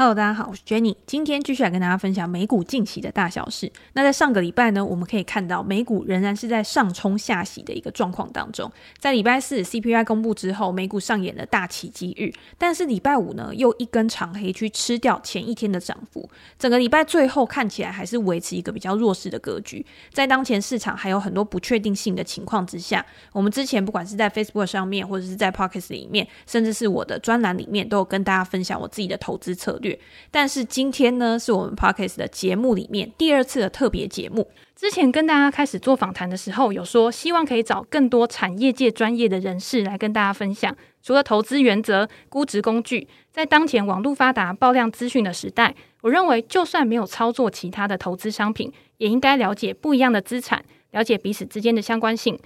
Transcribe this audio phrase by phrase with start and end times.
[0.00, 0.96] Hello，大家好，我是 Jenny。
[1.04, 3.70] 今天继续来跟大家分享美股近期的大小事。
[3.92, 8.72] 那在上个礼拜呢，我们可以看到美股仍然是在上冲下洗的一个状况当中。
[8.98, 16.26] 在礼拜四 CPI 公布之后，美股上演了大奇迹日，但是礼拜五呢，又一根长黑去吃掉前一天的涨幅。
[16.58, 19.84] 整个礼拜最后看起来还是维持一个比较弱势的格局。
[20.14, 29.89] 在当前市场还有很多不确定性的情况之下，我们之前不管是在 Facebook 上面，或者是在 Podcast 里面，甚至是我的专栏里面，都有跟大家分享我自己的投资策略。
[30.30, 34.50] 但是今天呢，是我们 Podcast 的节目里面第二次的特别节目。
[34.76, 52.38] 之前跟大家开始做访谈的时候，有说希望可以找更多产业界专业的人士来跟大家分享，除了投资原则、估值工具，在当前网络发达、爆量资讯的时代，我认为就算没有操作其他的投资商品，也应该了解不一样的资产，了解彼此之间的相关性。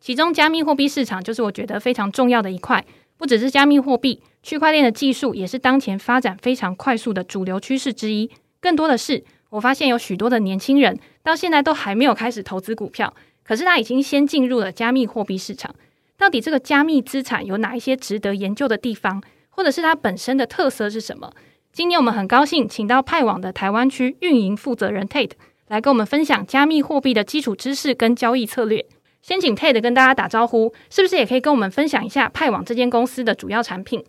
[0.00, 2.84] 其中，加密货币市场就是我觉得非常重要的一块。
[3.22, 8.28] 不只是加密货币，区块链的技术也是当前发展非常快速的主流趋势之一。
[8.60, 15.72] 更多的是，我发现有许多的年轻人到现在都还没有开始投资股票，可是他已经先进入了加密货币市场。
[16.18, 21.32] 到底这个加密资产有哪一些值得研究的地方，或者是它本身的特色是什么？
[21.72, 25.34] 今天我们很高兴请到派网的台湾区运营负责人 Tate
[25.68, 28.84] 来跟我们分享加密货币的基础知识跟交易策略。
[29.22, 34.04] 先请 Tate 跟大家打招呼，是不是也可以跟我们分享一下派网这间公司的主要产品？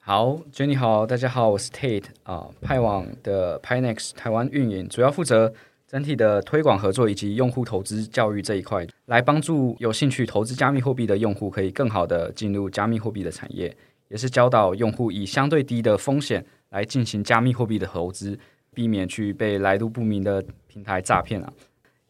[0.00, 5.50] 好，Jenny 好，大家好，我是 Tate 啊，派网的 Pinex 台湾运营，主要负责
[5.86, 13.74] 整体的推广合作以及用户投资教育这一块，来帮助有兴趣投资加密货币的用户可以更好的进入加密货币的产业，
[14.08, 18.38] 也是教导用户以相对低的风险来进行加密货币的投资，
[18.74, 21.50] 避免去被来路不明的平台诈骗啊。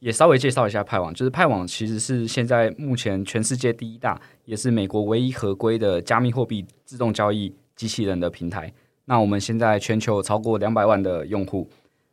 [0.00, 8.72] 也稍微介绍一下派网，就是派网其实是现在目前全世界第一大，也是美国唯一合规的加密货币自动交易机器人的平台。
[9.06, 11.68] 那我们现在全球超过两百万的用户，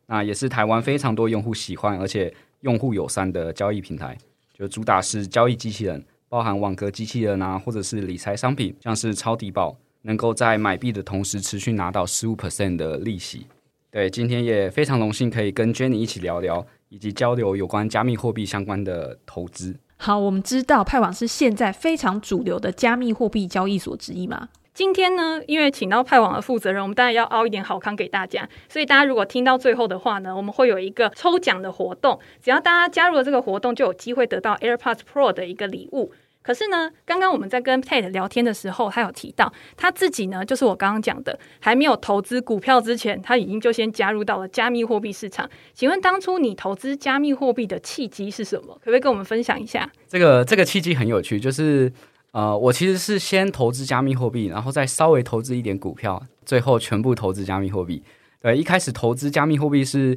[0.06, 2.32] 那也是台湾非常多用户喜欢而且
[2.62, 4.16] 用户友善的交易平台。
[4.52, 13.46] 就主打是交易机器人，包含网格机器人啊，或者是理财商品，像是超低保，能够在买币的同时持续拿到十五 percent 的利息。
[13.90, 16.66] 对，今天也非常荣幸可以跟 Jenny 一起聊聊。
[16.88, 19.76] 以及交流有关加密货币相关的投资。
[19.98, 24.48] 好，我们知道派网是现在非常主流的加密货币交易所之一嘛。
[24.74, 28.46] 今天呢，因为请到派网的负责人，我们当然要凹一点好康给大家。
[28.68, 36.12] 所以大家如果听到最后的话呢，我们会有一个抽奖的活动，只要大家加入了这个活动，就有机会得到 AirPods Pro 的一个礼物。
[36.46, 45.50] 可是呢，刚刚我们在跟 Tate 聊天的时候，他有提到他自己呢，就是我刚刚讲的，还没有投资股票之前，他已经就先加入到了加密货币市场。
[45.74, 48.74] 请问当初你投资加密货币的契机是什么？
[48.74, 49.90] 可不可以跟我们分享一下？
[50.06, 51.92] 这个这个契机很有趣，就是
[52.30, 58.00] 呃，我其实是先投资加密货币，然后再稍微投资一点股票，最后全部投资加密货币。
[58.40, 60.16] 对，一开始投资加密货币是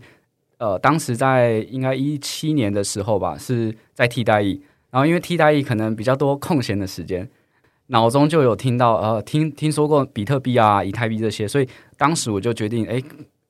[0.60, 4.62] 呃，当时在应该一七年的时候吧，是在替代役。
[4.92, 7.30] 然后，因为替代役可能比较多空闲的时间，
[7.88, 11.68] 脑中就有听到呃，听听说过比特币啊、以太币这些，所以
[11.98, 13.02] 当时我就决定，哎，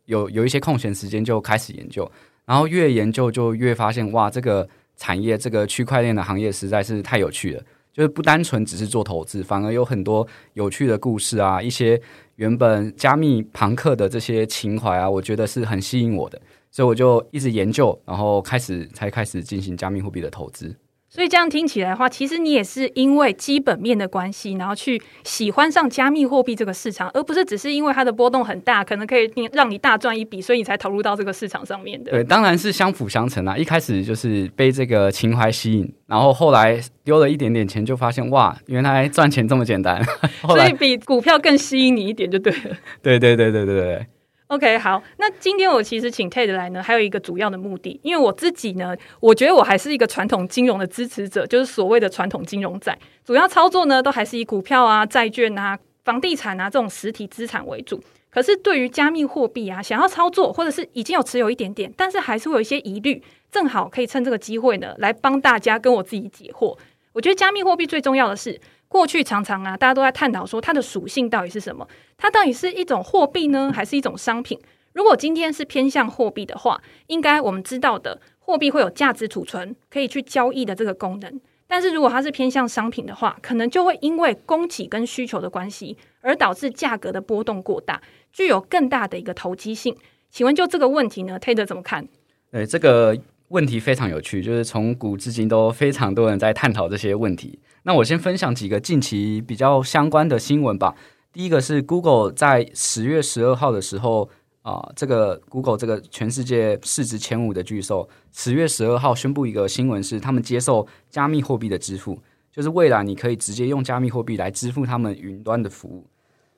[0.05, 2.09] 有有一些空闲时间就开始研究。
[2.45, 4.67] 然后越研究就越发现，哇，这个
[4.97, 7.63] 产业这个区块链的行业实在是太有趣了，
[7.93, 12.01] 就是不单纯只是做投资，反而有很多有趣的故事啊，一些
[12.37, 16.41] 原本加密庞克的这些情怀啊，我觉得是很吸引我的，
[16.71, 20.75] 所以我就一直研究，然后开始才开始进行加密货币的投资。
[21.09, 32.11] 所以这样听起来的话，其实你也是因为基本面的关系，然后去喜欢上加密货币这个市场，而不是只是因为它的波动很大，可能可以让你大赚一笔，所以你才投入到这个市场上面的。
[32.11, 33.57] 对，当然是相辅相成啊。
[33.57, 40.03] 一开始就是被这个情怀吸引，然后后来丢了一点点钱，就发现哇，原来赚钱这么简单，
[40.47, 42.77] 所以比股票更吸引你一点就对了。
[43.01, 44.05] 对对对对对对。
[44.49, 58.01] OK，好，那今天我其实请 Tade 来呢，还有一个主要的目的，因为我自己呢，我觉得我还是一个传统金融的支持者，就是所谓的传统金融仔，主要操作呢都还是以股票啊、债券啊、房地产啊这种实体资产为主。
[58.31, 63.21] 可是对于加密货币啊，想要操作或者是已经有持有一点点，但是还是会有一些疑虑，
[63.51, 66.75] 正好可以趁这个机会呢，来帮大家跟我自己解惑。
[67.13, 68.59] 我觉得加密货币最重要的是。
[68.89, 71.87] 过去常常啊，大家都在探讨说它的属性到底是什么？
[72.17, 74.59] 它到底是一种货币呢，还是一种商品？
[74.93, 81.39] 如果今天是偏向货币的话，应该我们知道的货币会有价值储存，可以去交易的这个功能。
[81.67, 88.01] 但是如果它是偏向商品的话，可能就会因为供给跟需求的关系，而导致价格的波动过大，
[88.33, 89.95] 具有更大的一个投机性。
[90.31, 92.07] 请问就这个问题呢，Tate 怎么看？
[92.51, 93.15] 对这个。
[93.49, 97.57] 问题非常有趣，就是从古至今都非常多人在探讨这些问题。
[97.83, 100.95] 那我先分享几个近期比较相关的新闻吧。
[101.31, 104.29] 第一个是 Google 在十月十二号的时候
[104.61, 112.19] 啊、这个 Google 这个全世界市值前五的巨兽，十月十二号宣布一个新闻，是他们接受加密货币的支付，
[112.51, 116.05] 就是未来你可以直接用加密货币来支付他们云端的服务。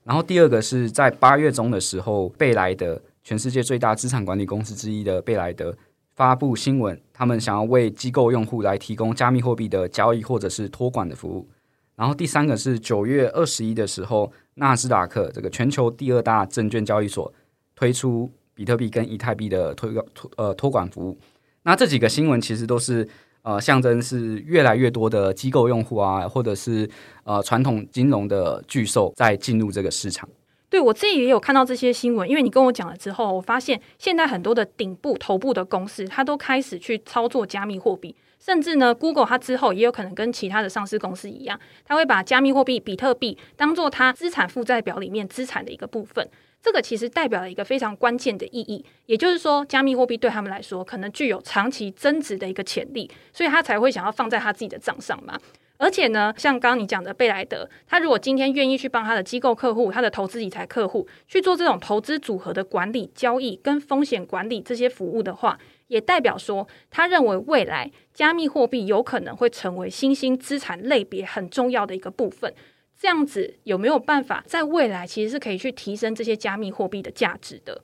[0.04, 5.74] 然后第二个是在八月中的时候，贝莱德全世界最大资产管理公司之一的贝莱德
[6.16, 11.48] 发布新闻，他们想要为机构用户来提供加密货币的交易或者是托管的服务。
[11.96, 17.32] 然后第三个是九月二十一的时候，纳斯达克这个全球第二大证券交易所
[17.76, 21.18] 推出比特币跟以太币的托托呃托管服务。
[21.64, 23.08] 那这几个新闻其实都是
[23.44, 26.90] 呃象征是越来越多的机构用户啊，或者是
[27.24, 30.28] 呃传统金融的巨兽在进入这个市场。
[30.72, 38.16] 对，我自己也有看到这些新闻，因为你跟我讲了之后，我发现现在很多的顶部头部的公司，它都开始去操作加密货币。
[38.40, 46.26] 甚至呢，Google 它之后也有可能跟其他的上市公司一样，它会把加密货币比特币当做它资产负债表里面资产的一个部分。
[46.64, 55.38] 这个其实代表了一个非常关键的意义，也就是说，加密货币对他们来说可能具有长期增值的一个潜力，所以他才会想要放在他自己的账上嘛。
[55.82, 65.58] 而且呢，像刚刚你讲的贝莱德，他如果今天愿意去帮他的机构客户、他的投资理财客户去做这种投资组合的管理、交易跟风险管理这些服务的话，
[65.88, 72.54] 也代表说，他认为未来加密货币有可能会成为新兴资产类别很重要的一个部分。
[72.96, 77.82] 这样子有没有办法在未来其实是可以去提升这些加密货币的价值的？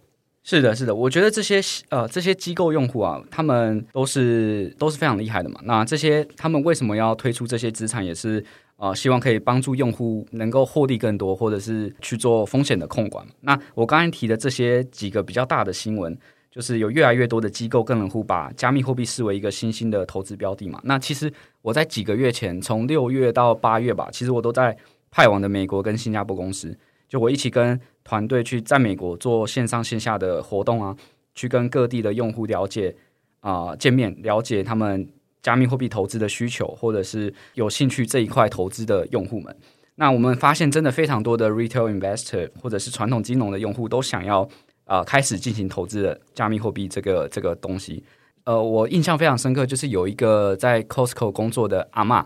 [0.50, 1.60] 是的，是的，我觉得这些
[1.90, 5.60] 呃这些机构用户啊，他们都是都是非常厉害的嘛。
[5.66, 8.42] 那这些他们为什么要推出这些资产，也是
[8.78, 13.28] 呃希望可以帮助用户能够获利更多，或者是去做风险的控管。
[13.42, 16.18] 那我刚才提的这些几个比较大的新闻。
[16.50, 20.82] 就是有越来越多的机构跟人户把加密货币视为一个新兴的投资标的嘛。
[20.86, 24.76] 那其实我在几个月前，从六月到八月吧，其实我都在
[25.12, 26.76] 派往的美国跟新加坡公司，
[27.08, 30.96] 就我一起跟团队去在美国做线上线下的活动啊，
[31.36, 32.96] 去跟各地的用户了解
[33.42, 35.08] 啊、呃、见面，了解他们
[35.42, 39.54] 加密货币投资的需求，或者是有兴趣这一块投资的用户们。
[39.96, 44.48] 那我们发现，真的非常多的 retail investor 或者是传统金融的用户都想要。
[44.90, 48.02] 啊、呃，开始进行投资的加密货币这个这个东西，
[48.46, 52.24] 呃，我印象非常深刻，就是有一个在 Costco 工作的阿嬷，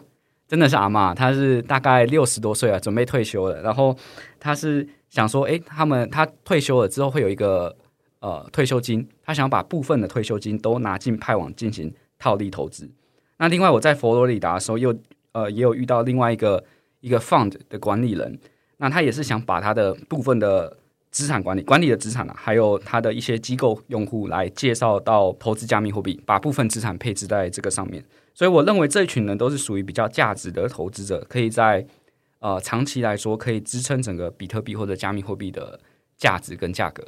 [0.47, 3.59] 真的是阿嬷，她是大概六十多岁了，准备退休了。
[3.63, 3.97] 然后
[4.39, 7.75] 她是想说，诶，他们他退休了之后会有一个
[8.21, 12.89] 呃退休金，他想把部分的退休金都拿进派网进行套利投资。
[13.37, 14.97] 那另外我在佛罗里达的时候又
[15.33, 16.63] 呃也有遇到另外一个
[17.01, 18.39] 一个 fund 的管理人，
[18.77, 20.77] 那他也是想把他的部分的。
[21.11, 28.01] 资产管理管理的资产啊，还有他的一些机构用户来介绍到投资加密货币，把部分资产配置在这个上面。
[28.33, 31.85] 所以我认为这一群人都是属于比较价值的投资者，可以在
[32.41, 35.79] 呃长期来说可以支撑整个比特币或者加密货币的
[36.17, 37.07] 价值跟价格。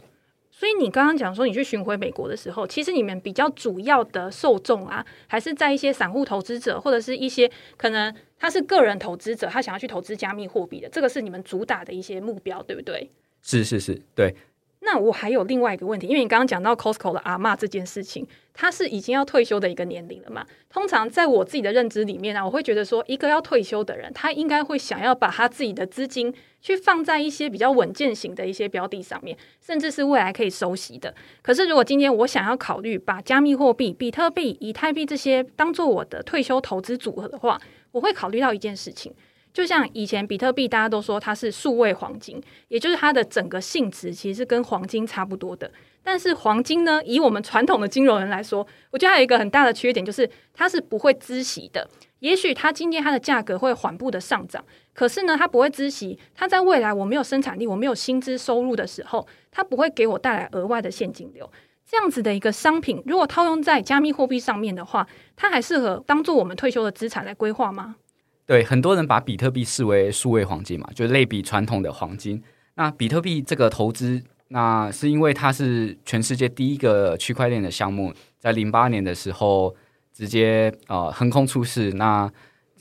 [0.49, 13.09] 所以你刚刚讲说你去巡回美国的时候，其实你们比较主要的受众啊，还是在一些散户投资者或者是一些可能他是个人投资者，他想要去投资加密货币的，这个是你们主打的一些目标，对不对？
[13.41, 14.33] 是是是，对。
[14.85, 20.45] 那我还有另外一个问题，因为你刚刚讲到 Costco 的阿嬷这件事情，他是已经要退休的一个年龄了嘛？
[20.69, 31.15] 通常在我自己的认知里面呢、啊，我会觉得说，一个要退休的人，他应该会想要把他自己的资金去放在一些比较稳健型的一些标的上面，甚至是未来可以收息的。
[31.41, 37.57] 可是如果今天我想要考虑把加密货币、比特币、以太币这些当做我的退休投资组合的话，
[37.91, 39.13] 我会考虑到一件事情。
[39.53, 45.71] 就像以前比特币，大家都说它是数位黄金，也就是它的整个性质其实是跟黄金差不多的。
[46.03, 51.87] 但是黄金呢，以我们传统的金融人来说，我觉得还有一个很大的缺点，就是它是不会孳息的。
[52.19, 56.17] 也许它今天它的价格会缓步的上涨，可是呢，它不会孳息。
[56.33, 61.49] 它在未来我没有生产力，我没有薪资收入的时候，它不会给我带来额外的现金流。
[61.85, 67.95] 这样子的一个商品，如果套用在加密货币上面的话，它还适合当做我们退休的资产来规划吗？
[68.45, 72.43] 对，很多人把比特币视为数位黄金嘛，就类比传统的黄金。
[72.75, 79.73] 那比特币这个投资，那是因为它是全世界第一个区块链的项目，在零八年的时候
[80.11, 82.29] 直接呃横空出世，那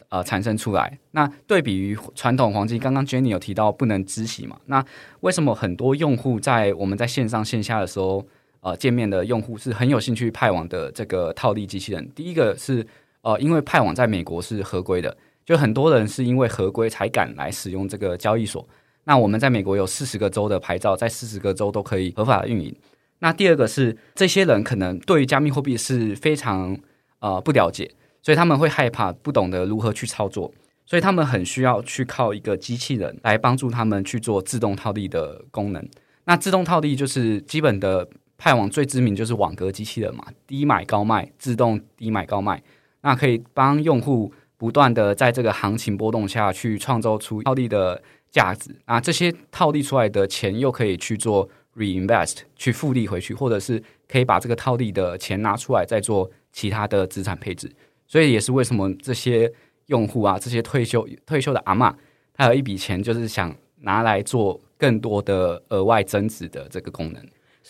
[0.08, 0.98] 呃产生出来。
[1.12, 4.58] 那对比于传统黄金，刚刚 Jenny 有提到不能孳息嘛？
[4.66, 4.84] 那
[5.20, 8.26] 为什么很多用户在我们在线上线下的时候
[8.62, 12.10] 呃见面的用户是很有兴趣派网的这个套利机器人？
[12.16, 12.84] 第一个是
[13.20, 15.16] 呃因为派网在美国是合规的。
[15.44, 18.66] 就很多人是因为合规才敢来使用这个交易所。
[19.04, 22.74] 那我们在美国有四十个州的牌照，在四十个州都可以合法运营。
[23.18, 26.78] 那第二个是，这些人可能对于加密货币是非常
[27.20, 27.90] 呃不了解，
[28.22, 30.52] 所以他们会害怕，不懂得如何去操作。
[30.84, 35.88] 所以他们很需要去靠一个机器人来帮助他们去做自动套利的功能。
[36.24, 38.06] 那自动套利就是基本的
[38.36, 42.62] 派网最知名就是网格机器人嘛，低买高卖，自动低买高卖，
[43.00, 48.00] 那可以帮用户不断的在这个行情波动下去创造出套利的
[48.30, 57.68] 价值啊，这些套利出来的钱又可以去做 reinvest 去复利回去，或者是可以把这个套利的钱拿出来再做其他的资产配置。
[58.06, 59.52] 所以也是为什么这些
[59.86, 61.92] 用户啊，这些退休退休的阿嬷，
[62.32, 67.20] 他有一笔钱就是想拿来做更多的额外增值的这个功能。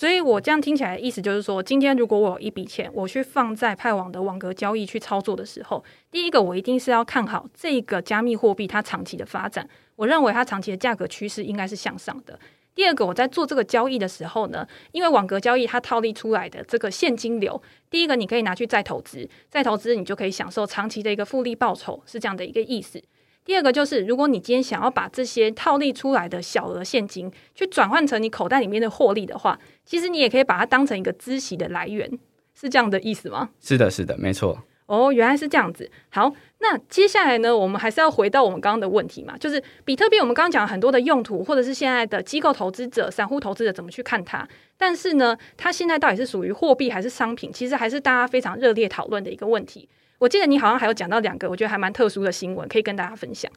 [0.02, 12.36] 所以我这样听起来的意思就是说，今天如果我有一笔钱，我去放在派网的网格交易去操作的时候，第一个我一定是要看好这个加密货币它长期的发展，我认为它长期的价格趋势应该是向上的。
[12.74, 23.00] 第二个，我在做这个交易的时候呢，因为网格交易它套利出来的这个现金流，第一个你可以拿去再投资，再投资你就可以享受长期的一个复利报酬，是这样的一个意思。
[23.44, 32.08] 第二个就是，如果你今天想要把这些套利出来的小额现金去转换成你口袋里面的获利的话，其实你也可以把它当成一个孳息的来源，
[32.54, 33.50] 是这样的意思吗？
[33.60, 34.62] 是的，是的，没错。
[34.92, 35.90] 哦，原来是这样子。
[36.10, 44.46] 好，那接下来呢，我们还是要回到我们刚刚的问题嘛，就是比特币，我们刚刚讲很多的用途，或者是现在的机构投资者、散户投资者怎么去看它。
[44.76, 49.88] 但是呢，它现在到底是属于货币还是商品，其实还是大家非常热烈讨论的一个问题。
[50.18, 53.50] 我记得你好像还有讲到两个，我觉得还蛮特殊的新闻，可以跟大家分享。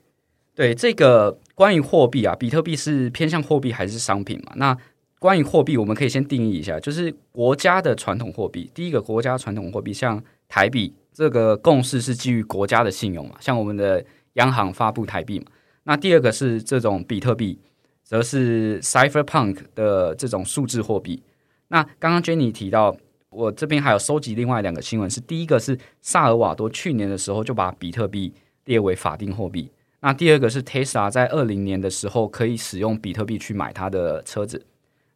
[0.56, 4.54] 对，这个关于货币啊，比特币是偏向货币还是商品嘛？
[4.56, 4.78] 那
[5.20, 8.72] 关于货币，我们可以先定义一下，就是国家的传统货币。
[8.74, 15.46] 第一个国家传统货币，像台币，这个共识是基于国家的信用嘛，像我们的央行发布台币嘛。
[15.86, 17.58] 那第二个是这种比特币，
[18.04, 21.24] 则是 Cypherpunk 的这种数字货币。
[21.70, 22.96] 那刚刚 Jenny 提到。
[23.32, 29.70] 我这边还有收集另外两个新闻，是第一个是萨尔瓦多去年的时候就把比特币列为法定货币，
[30.00, 34.66] 那第二个是 Tesla 在二零年的时候可以使用比特币去买它的车子，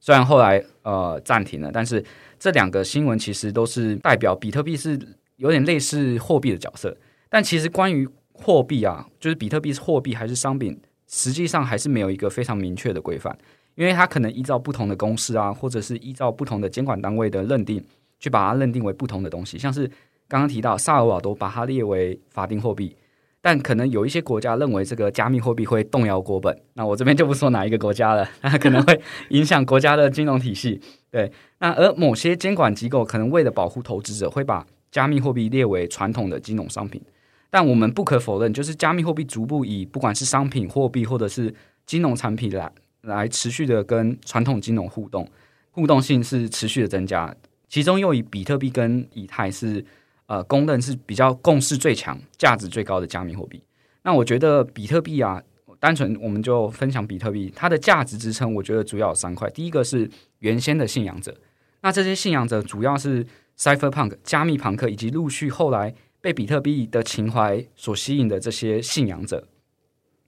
[0.01, 2.03] 虽然后来呃暂停了，但是
[2.37, 4.99] 这两个新闻其实都是代表比特币是
[5.39, 6.95] 有点类似货币的角色，
[7.29, 13.35] 但其实关于货币啊，就是比特币是货币还是商品，实际上还是没有一个非常明确的规范，
[13.75, 17.83] 因为它可能依照不同的公司啊，或者是依照不同的监管单位的认定。
[18.21, 19.87] 去把它认定为不同的东西，像是
[20.27, 22.93] 刚刚提到萨尔瓦多把它列为法定货币，
[23.39, 26.53] 但可能有一些国家认为这个加密货币会动摇国本。
[26.73, 30.81] 那我这边就不说哪一个国家了， 那可能会影响国家的金融体系。
[31.09, 37.01] 对，那而某些监管机构可能为了保护投资者，会把加密货币列为传统的金融商品。
[37.49, 41.53] 但我们不可否认，就是加密货币逐步以不管是商品、货币或者是
[41.85, 45.27] 金融产品来来持续的跟传统金融互动，
[45.71, 47.35] 互动性是持续的增加。
[47.67, 49.83] 其中又以比特币跟以太是
[50.27, 53.63] 呃公认是比较共识最强、价值最高的加密货币。
[54.03, 55.41] 那我觉得比特币啊，
[55.79, 59.49] 单纯我们就分享比特币，它的价值支撑，我觉得主要有三块。
[59.49, 61.35] 第一个是原先的信仰者，
[61.81, 63.25] 那这些信仰者主要是
[63.59, 69.47] Cypherpunk 加密朋克，以及陆续后来被比特币的情怀所吸引的这些信仰者。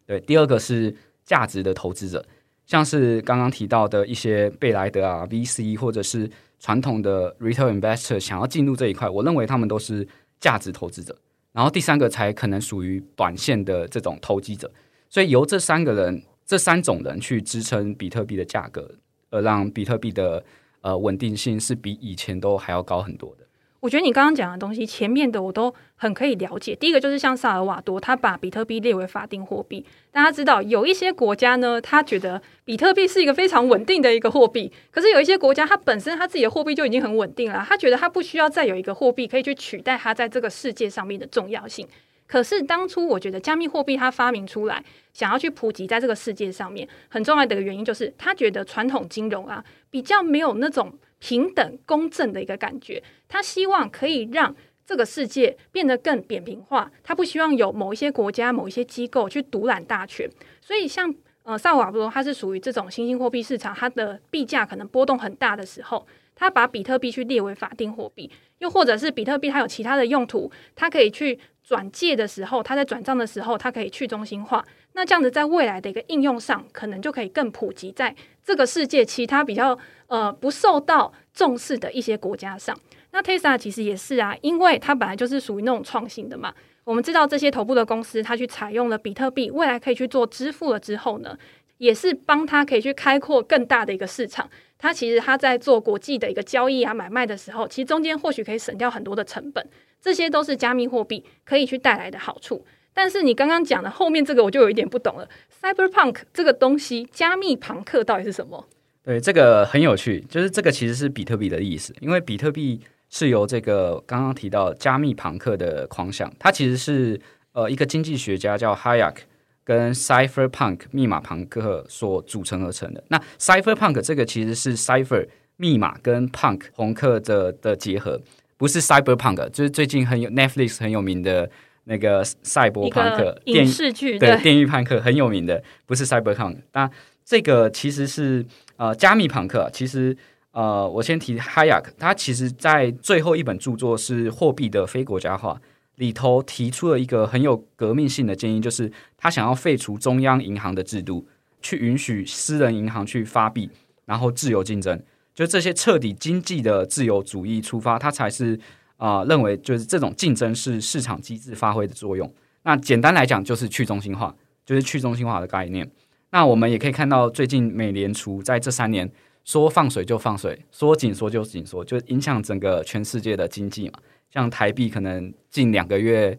[0.05, 2.25] 对，第二个是价值的投资者，
[2.65, 6.29] 像是刚刚提到的一些贝莱德啊、VC 或者是。
[6.63, 10.07] 传统的 retail investor 想要进入这一块，我认为他们都是
[10.39, 11.17] 价值投资者。
[11.53, 14.71] 然后第三个才可能属于短线的这种投机者。
[15.09, 18.93] 所以由这三个人、这三种人去支撑比特币的价格，
[19.31, 20.45] 而让比特币的
[20.81, 23.45] 呃稳定性是比以前都还要高很多的。
[23.79, 26.75] 我觉得你刚刚讲的东西，前面的我都很可以了解。
[26.75, 29.83] 第一个就是像萨尔瓦多，他把比特币列为法定货币。
[30.11, 34.71] 大家知道，有一些国家呢，他觉得比特币是一个非常稳定的一个货币。
[34.91, 41.87] 可是有一些国家，它本身它自己的货币就已经很稳定了，他觉得他不需要再有一个货币可以去取代它在这个世界上面的重要性。
[42.31, 50.97] 可是当初我觉得加密货币它发明出来，想要去普及在这个世界上面，很重要的一个原因就是他觉得传统金融啊比较没有那种。
[51.23, 60.27] 平等公正的一个感觉，他希望可以让这个世界变得更扁平化，他不希望有某一些国家、某一些机构去独揽大权。
[60.61, 74.65] 所以像，呃萨尔瓦多，它是属于这种新兴货币市场，它的币价可能波动很大的时候，他把比特币去列为法定货币，又或者是比特币它有其他的用途，它可以去转借的时候，他在转账的时候，他可以去中心化。
[74.93, 78.13] 那这样子在未来的一个应用上，可能就可以更普及在
[78.43, 79.77] 这个世界其他比较。
[80.07, 82.77] 呃，不受到重视的一些国家上，
[83.11, 86.53] 那 Tesla 其实也是啊，因为它本来就是属于那种创新的嘛。
[86.83, 91.37] 我们知道这些头部的公司，它去采用了比特币，未来可以去做支付了之后呢，
[91.77, 94.49] 也是帮它可以去开阔更大的一个市场。
[94.81, 99.63] 它其实它在做国际的一个交易啊、买卖的时候，其实中间或许可以省掉很多的成本，
[100.01, 102.65] 这些都是加密货币可以去带来的好处。
[102.91, 105.29] 但是你刚刚讲的后面这个我就有一点不懂了
[105.61, 108.67] ，Cyberpunk 这个东西，加密朋克到底是什么？
[109.03, 117.21] 对，这个很有趣，就是这个其实是比特币的意思，因为比特币是由这个刚刚提到加密朋克的狂想，它其实是
[117.53, 119.15] 呃一个经济学家叫 Hayek
[119.63, 123.03] 跟 Cypherpunk 密码朋克所组成而成的。
[123.07, 125.27] 那 Cypherpunk 这个其实是 Cypher
[125.57, 128.21] 密码跟 Punk 朋克的的结合，
[128.57, 131.49] 不是 Cyberpunk，就是最近很有 Netflix 很有名的
[131.83, 136.57] 那个赛博朋克电视剧，对，电狱朋克很有名的，不是 Cyberpunk。
[136.73, 136.89] 那
[137.23, 138.45] 这个其实是。
[138.77, 140.17] 呃，加密朋克其实，
[140.53, 145.53] 呃，我先提 Hayek，，他其实在最后一本著作是《货币的非国家化》
[146.01, 151.27] 里头提出了一个很有革命性的建议，就是他想要废除中央银行的制度，
[151.61, 153.69] 去允许私人银行去发币，
[154.05, 154.99] 然后自由竞争，
[155.35, 158.59] 就这些彻底经济的自由主义出发，他才是
[158.97, 162.31] 啊、认为就是这种竞争是市场机制发挥的作用。
[162.63, 165.87] 那简单来讲，就是去中心化，就是去中心化的概念。
[166.31, 169.07] 那我们也可以看到，最近美联储在这三年
[169.43, 173.99] 说放水就放水，说紧缩就紧缩，就影响整个全世界的经济嘛。
[174.33, 176.37] 像台币可能近两个月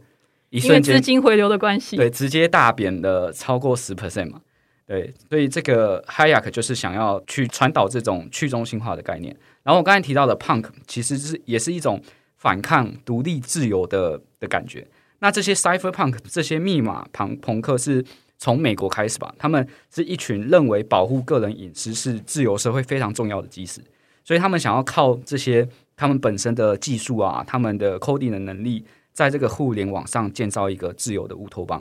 [0.51, 4.41] 一瞬间，资金回流的关系，对，直接大贬了超过十 percent 嘛。
[4.87, 9.37] 对，所以这个 Hayek 就是想要去传导这种去中心化的概念。
[9.63, 12.03] 然后我刚才提到的 Punk 其实是也是一种
[12.37, 14.87] 反抗独立自由的的感觉。
[15.21, 18.05] 那这些 Cypherpunk 这些密码朋朋克是。
[18.39, 23.81] 从美国开始吧，他们是一群认为保护个人隐私是自由社会非常重要的基石，
[24.25, 25.65] 所以他们想要靠这些
[26.03, 31.81] 他们本身的技术啊，他们的 coding 的能力，在这个互联网上建造一个自由的乌托邦。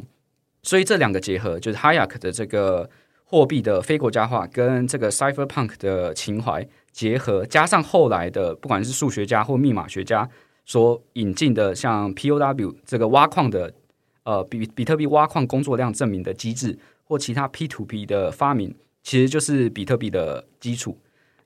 [0.61, 2.87] 所以这两个结合，就是 Hayek 的这个
[3.25, 10.29] 货币的非国家化跟这个 Cypherpunk 的情怀结合，加上后来的不管是数学家或密码学家
[10.65, 13.73] 所引进的像 POW 这个挖矿的。
[14.23, 20.95] 呃，比比特币挖矿工作量证明的机制，或其他 P to P 的发明，其实就是比特币的基础。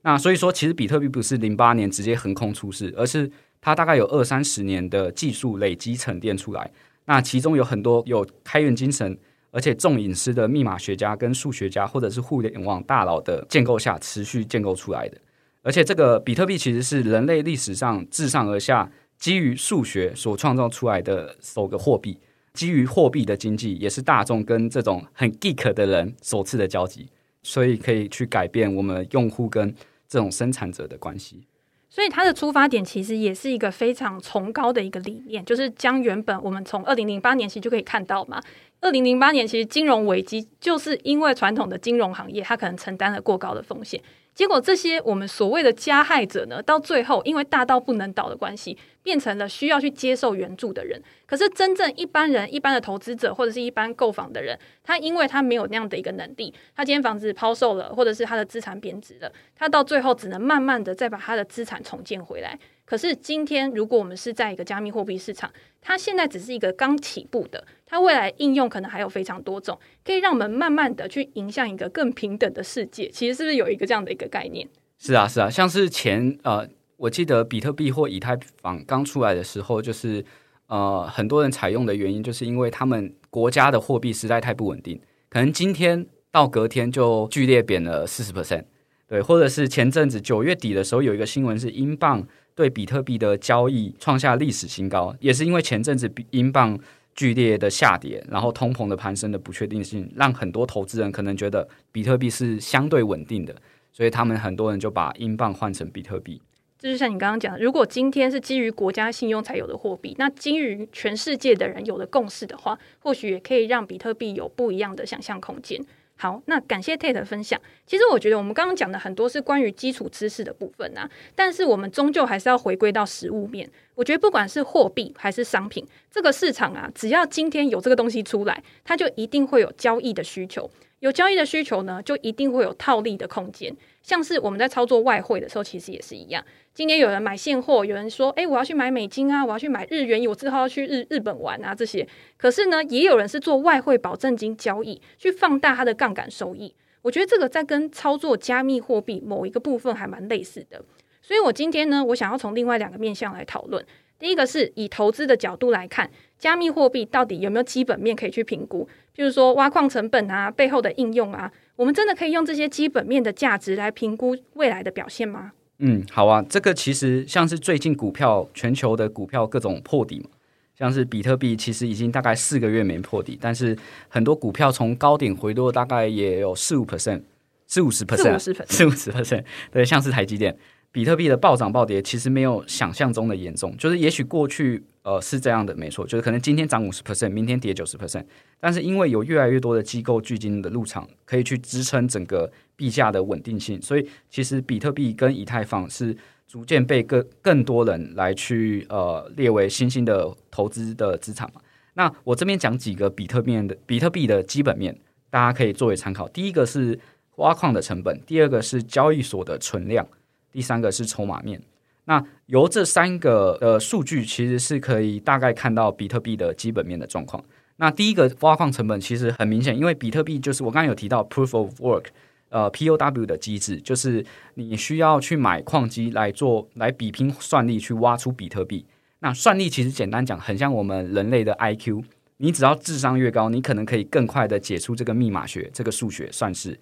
[0.06, 3.28] 那所以说，其实比特币不是零八年直接横空出世，而是
[3.60, 6.70] 它大概有二三十年的技术累积沉淀出来。
[7.06, 9.18] 那其中有很多有开源精神，
[9.50, 15.18] 而且重隐私的密码学家跟数学家，或者是互联网大佬的建构下持续建构出来的。
[15.62, 18.88] 而且这个比特币其实是人类历史上自上而下
[19.18, 22.16] 基于数学所创造出来的首个货币。
[22.54, 27.08] 基于货币的经济，也是大众跟这种很 geek 的人首次的交集，
[27.42, 29.74] 所以可以去改变我们用户跟
[30.08, 31.46] 这种生产者的关系。
[31.88, 38.42] 所以它的出发点其实也是一个非常崇高的一个理念，就是将原本我们从二零零八年其实就可以看到嘛，
[38.80, 44.02] 二零零八年其实金融危机就是因为传统的金融行业它可能承担了过高的风险。
[44.36, 51.02] 结果这些我们所谓的加害者呢，到最后因为大到不能倒的关系，变成了需要去接受援助的人。
[51.24, 62.58] 可是真正一般人、一般的投资者或者是一般购房的人，他因为他没有那样的一个能力，他今天房子抛售了，或者是他的资产贬值了，他到最后只能慢慢的再把他的资产重建回来。
[62.86, 73.08] 可是今天，如果我们是在一个加密货币市场，它现在只是一个刚起步的，它未来应用可能还有非常多种，可以让我们慢慢的去迎向一个更平等的世界。
[73.08, 74.66] 其实是不是有一个这样的一个概念？
[74.98, 80.24] 是啊，是啊，像是前呃，我记得比特币或以太坊刚出来的时候，就是
[80.68, 88.64] 呃，很多人采用的原因，就是因为他们国家的货币实在太不稳定，可能今天到隔天就剧烈贬了四十 percent，
[89.08, 92.26] 对，或者是前阵子九月底的时候有一个新闻是英镑。
[92.56, 96.80] 对比特币的交易创下历史新高，也是因为前阵子英镑
[97.14, 103.54] 剧烈的下跌，然后通膨的攀升的不确定性，让很多投资人可能觉得比特币是相对稳定的，
[103.92, 106.40] 所以他们很多人就把英镑换成比特币。
[106.78, 115.78] 就是像你刚刚讲的，如果今天是基于国家信用才有的货币，那基于全世界的人有的共识的话，或许也可以让比特币有不一样的想象空间。
[116.18, 117.60] 好，那感谢 Tate 分享。
[117.86, 123.70] 其实我觉得我们刚刚讲的很多是关于基础知识的部分啊，但是我们终究还是要回归到实物面。
[123.94, 130.70] 我觉得不管是货币还是商品，这个市场啊，只要今天有这个东西出来，它就一定会有交易的需求。
[131.00, 133.74] 有交易的需求呢，就一定会有套利的空间。
[134.06, 136.40] 像是我们在操作外汇的时候，其实也是一样。
[136.72, 146.72] 今天有人买现货，有人说：“诶，我要去买美金啊，我要去买日元，我之后要去日日本玩啊。”这些，可是呢，也有人是做外汇保证金交易，去放大它的杠杆收益。
[147.02, 150.80] 我觉得这个在跟操作加密货币某一个部分还蛮类似的。
[151.20, 153.84] 所以我今天呢，我想要从另外两个面向来讨论。
[154.20, 158.88] 第一个是以投资的角度来看，加密货币到底有没有基本面可以去评估？
[159.16, 161.50] 譬如说挖矿成本啊，背后的应用啊。
[161.74, 165.52] 我们真的可以用这些基本面的价值来评估未来的表现吗？
[165.78, 170.30] 嗯，好啊，这个其实像是最近股票全球的股票各种破底嘛，
[170.78, 173.76] 像是比特币，其实已经大概四个月没破底，但是
[174.08, 177.20] 很多股票从高点回落，大概也有四五 percent，
[177.66, 180.56] 四五十 percent，四五十 percent，对，像是台积电。
[180.90, 188.24] 比特币的暴涨暴跌其实没有想象中的严重，就是也许过去呃是这样的，没错，就是可能今天涨五十 percent，明天跌九十 percent，
[188.58, 196.16] 但是因为有越来越多的机构巨金的入场，可以去支撑整个币价的稳定性，所以其实比特币跟以太坊是
[196.48, 201.60] 逐渐被更更多人来去呃列为新兴的投资的资产嘛。
[201.94, 204.98] 那我这边讲几个比特币的比特币的基本面，
[205.30, 206.28] 大家可以作为参考。
[206.30, 206.98] 第一个是
[207.36, 210.04] 挖矿的成本，第二个是交易所的存量。
[210.50, 211.62] 第三个是筹码面，
[212.06, 217.44] 那由这三个呃数据其实是可以大概看到比特币的基本面的状况。
[217.76, 222.04] 那第一个挖矿成本其实很明显，因为比特币就是我刚刚有提到 Proof of Work，
[222.48, 228.86] 呃 POW 的机制，就是你需要去买矿机来做来比拼算力去挖出比特币。
[229.18, 232.02] 那算力其实简单讲，很像我们人类的 IQ，
[232.36, 236.78] 你只要智商越高，你可能可以更快的解出这个密码学这个数学算式。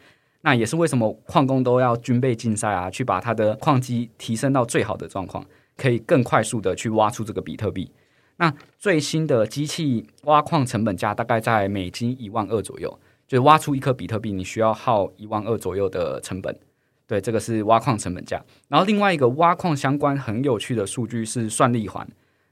[0.47, 5.43] 那也是为什么矿工都要军备竞赛啊，去把他的矿机提升到最好的状况，
[5.75, 7.91] 可以更快速的去挖出这个比特币。
[8.37, 12.91] 那最新的机器挖矿成本价大概在美金一万二左右，
[13.27, 16.55] 就是挖出一颗比特币，你需要耗一万二左右的成本。
[17.07, 18.45] 对，这个是挖矿成本价。
[18.69, 22.07] 然后另外一个挖矿相关很有趣的数据是算力环，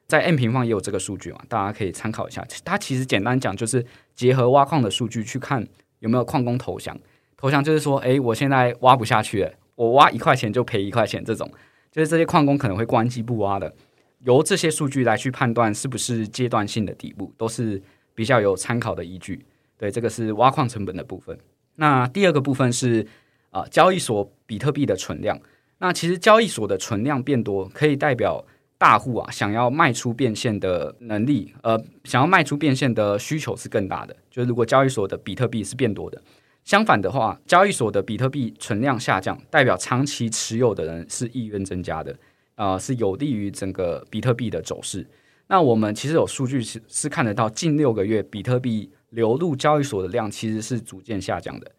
[0.07, 2.43] 在 M 平方也有这个数据嘛，大家可以参考一下。
[2.65, 5.67] 它其实简单讲就是结合挖矿的数据去看
[5.99, 6.99] 有没有矿工投降。
[7.43, 11.51] 投降就是说，哎，我现在挖不下去了，我挖一块钱就赔一块钱，这种
[11.91, 13.75] 就是这些矿工可能会关机不挖的。
[14.21, 17.83] 由这些数据来去判断是不是阶段性的底部，都是
[18.15, 19.45] 比较有参考的依据。
[19.77, 21.37] 对，这个是挖矿成本的部分。
[21.75, 23.05] 那第二个部分是
[23.51, 25.37] 啊、交易所比特币的存量。
[25.79, 28.45] 那其实交易所的存量变多，可以代表
[28.79, 34.15] 大户啊想要卖出变现的能力，呃，想要卖出变现的需求是更大的。
[34.31, 36.23] 就是如果交易所的比特币是变多的。
[36.64, 42.16] 相反的话，交易所的比特币存量下降，代表长期持有的人是意愿增加的，
[42.55, 45.07] 啊、是有利于整个比特币的走势。
[45.48, 51.70] 那我们其实有数据是是看得到，近六个月比特币流入交易所的量其实是逐渐下降的，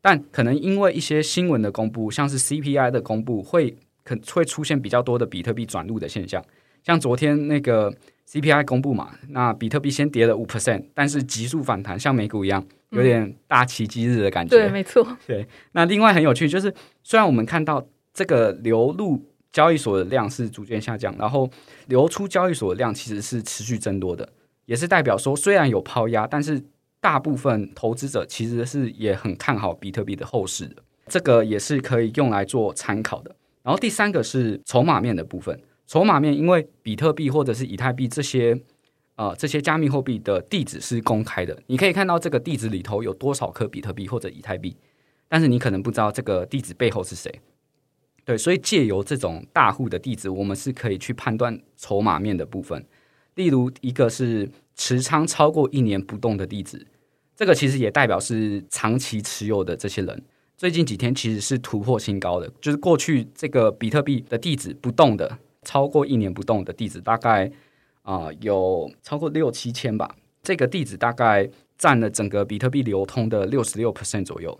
[0.00, 6.44] 但可能因为一些新闻的公布，像是 CPI 的公布，会可会出现比较多的比特币转入的现象。
[6.82, 7.94] 像昨天那个
[8.28, 12.64] CPI 公布嘛，那比特币先跌了五 percent，但是急速反弹，像美股一样。
[12.90, 15.16] 有点大奇迹日的感觉，对，没错。
[15.26, 16.70] 对，那另外很有趣，就是
[17.02, 17.82] 虽然我们看到
[18.12, 19.18] 这个流入
[19.50, 21.48] 交易所的量是逐渐下降，然后
[21.86, 24.28] 流出交易所的量其实是持续增多的，
[24.66, 26.62] 也是代表说虽然有抛压，但是
[27.00, 33.34] 大部分投资者其实是也很看好比特币的后市的，这个也是可以用来做参考的。
[33.62, 35.58] 然后第三个是筹码面的部分，
[35.92, 38.58] 筹码面因为比特币或者是以太币这些。
[39.16, 44.74] 呃，这些加密货币的地址是公开的，你可以看到这个地址里头有多少颗比特币或者以太币，
[45.28, 47.30] 但是你可能不知道这个地址背后是谁。
[48.24, 52.82] 对，所以借由这种大户的地址，我们是可以去判断筹码面的部分。
[53.34, 56.86] 例如，一个是持仓超过一年不动的地址，
[57.36, 60.24] 这个其实也代表是长期持有的这些人。
[60.56, 67.50] 最近几天其实是突破新高的，就是过去这个比特币的地址不动的，超过一年不动的地址，大概。
[68.04, 71.48] 啊、有超过六七千吧，这个地址大概
[71.78, 74.58] 占了整个比特币流通的六十六 percent 左右，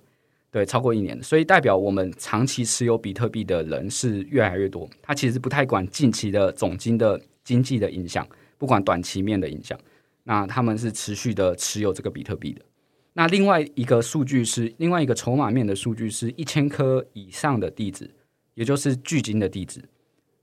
[0.48, 4.88] 对，超过一年，所以代表我们长期持有比特币的人是越来越多。
[5.02, 8.24] 他其实不太管近期的总经的经济的影响，
[8.58, 9.76] 不管短期面的影响，
[10.22, 12.62] 那他们是持续的持有这个比特币的。
[13.12, 18.08] 那另外一个数据是另外一个筹码面的数据是一千颗以上的地址，
[18.54, 19.82] 也就是巨金的地址。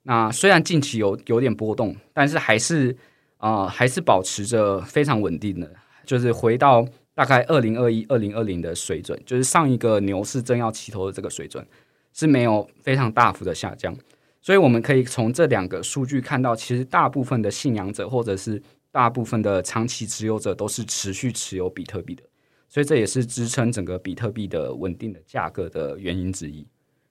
[0.09, 2.97] 那虽然近期有有点波动，但是还是
[3.37, 5.71] 啊、还是保持着非常稳定的，
[6.03, 11.63] 就是回到大概二零二一、二零二零的水准，就是上一个牛市正要起头的这个水准，
[12.11, 13.95] 是没有非常大幅的下降。
[14.41, 18.59] 所以我们可以从这两个数据看到，其实大部分的信仰者或者是
[18.91, 22.23] 大部分的长期持有者都是持续持有比特币的，
[22.67, 26.65] 所以这也是支撑整个比特币的稳定的价格的原因之一。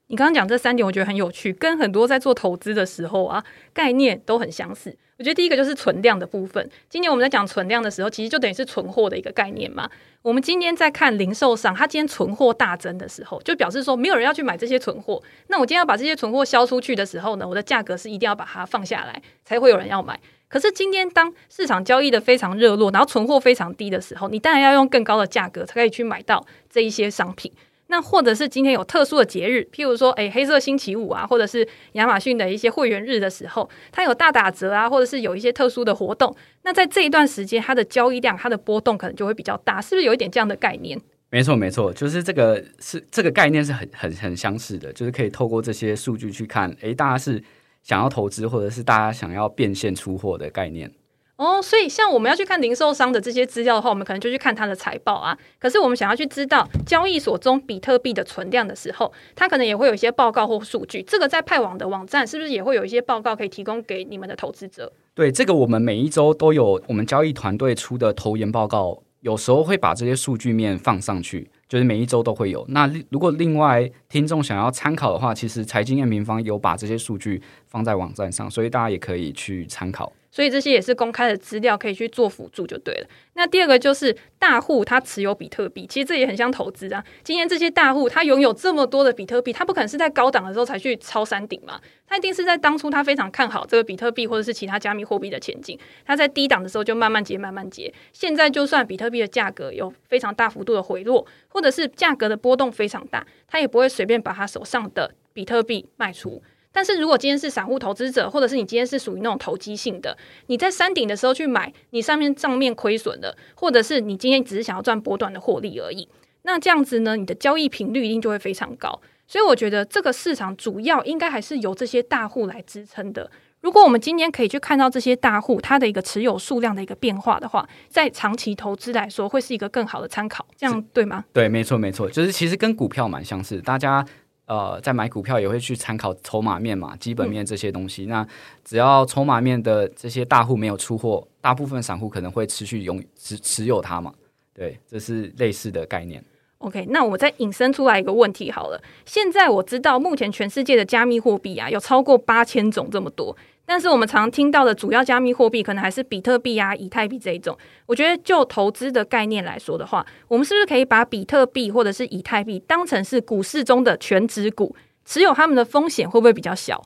[0.09, 4.95] 你刚刚讲这三点，我觉得很有趣，跟很多在做投资的时候啊，概念都很相似。
[5.19, 6.67] 我觉得第一个就是存量的部分。
[6.89, 9.87] 今年我们在讲存量的时候，其实就等于是存货的一个概念嘛。
[10.23, 15.21] 我们今天在看零售商，他今天存货大增的时候，就表示说没有人要去买这些存货。
[15.47, 20.19] 那我今天要把这些存货销出去的时候呢，我的价格是一定要把它放下来，才会有人要买。
[20.47, 27.51] 可是今天当市场交易的非常热络，然后存货非常低的时候，你当然要用更高的价格才可以去买到这一些商品。
[27.91, 36.35] 那或者是今天有特殊的节日，譬如说，诶，黑色星期五啊，或者是亚马逊的一些会员日的时候，它有大打折啊，或者是有一些特殊的活动。
[36.61, 41.01] 那在这一段时间，它的交易量、它的波动可能就会比较大，是不是有一点这样的概念？
[41.31, 47.43] 没错，没错，就是这个是这个概念是很很很相似的，就是可以透过这些数据去看，诶，大家是
[47.81, 50.91] 想要投资，或者是大家想要变现出货的概念。
[51.39, 55.37] 哦，所以像我们要去看零售商的这些资料的话，我们可能就去看他的财报啊。
[55.57, 61.01] 可是我们想要去知道交易所中比特币的存量的时候，它可能也会有一些报告或数据。
[61.01, 64.91] 这个在派网的网站是不是也会有一些报告可以提供给你们的投资者？
[65.15, 72.65] 对，这个我们每一周都有我们交易团队出的投研报告，有时候会把这些数据面放上去，就是每一周都会有。
[72.67, 80.11] 那如果另外听众想要参考的话，其实财经验平方有把这些数据放在网站上，所以大家也可以去参考。
[80.31, 83.07] 所以这些也是公开的资料，可以去做辅助就对了。
[83.33, 87.03] 那第二个就是大户他持有比特币，其实这也很像投资啊。
[87.23, 97.91] 今天这些大户他拥有这么多的比特币，他不可能是在高档的时候才去抄山顶嘛，他一定是在当初他非常看好这个比特币或者是其他加密货币的前景，他在低档的时候就慢慢接慢慢接。
[98.11, 106.41] 现在就算比特币的价格有非常大幅度的回落，或者是价格的波动非常大，他也不会随便把他手上的比特币卖出。
[106.71, 110.15] 但是如果今天是散户投资者，或者是你今天是属于那种投机性的，
[110.47, 116.07] 你在山顶的时候去买，你上面账面亏损的，或者是你今天只是想要赚波段的获利而已，
[116.43, 119.01] 那这样子呢，你的交易频率一定就会非常高。
[119.27, 123.29] 所以我觉得这个市场主要应该还是由这些大户来支撑的。
[123.61, 131.25] 如果我们今天可以去看到这些大户它的一个持有数量的一个变化的话，在长期投资来说会是一个更好的参考，这样对吗？
[131.33, 134.05] 对，没错，没错，就是其实跟股票蛮相似，大家。
[134.49, 138.05] 呃，在买股票也会去参考筹码面嘛，基本面这些东西。
[138.05, 138.27] 嗯、那
[138.65, 144.11] 只要筹码面的这些大户没有出货，大部分散户可能会持续拥持持有它嘛。
[144.51, 146.23] 对，这是类似的概念。
[146.57, 148.81] OK，那我再引申出来一个问题好了。
[149.05, 153.37] 现在我知道，目前全世界的加密货币啊，有超过八千种这么多。
[153.69, 157.55] 但是我们常听到的主要加密货币可能还是比特币啊、以太币这一种。
[157.85, 166.83] 我觉得就投资的概念来说的话，我们是不是可以把比特币或者是以太币当成是股市中的全值股，持有他们的风险会不会比较小？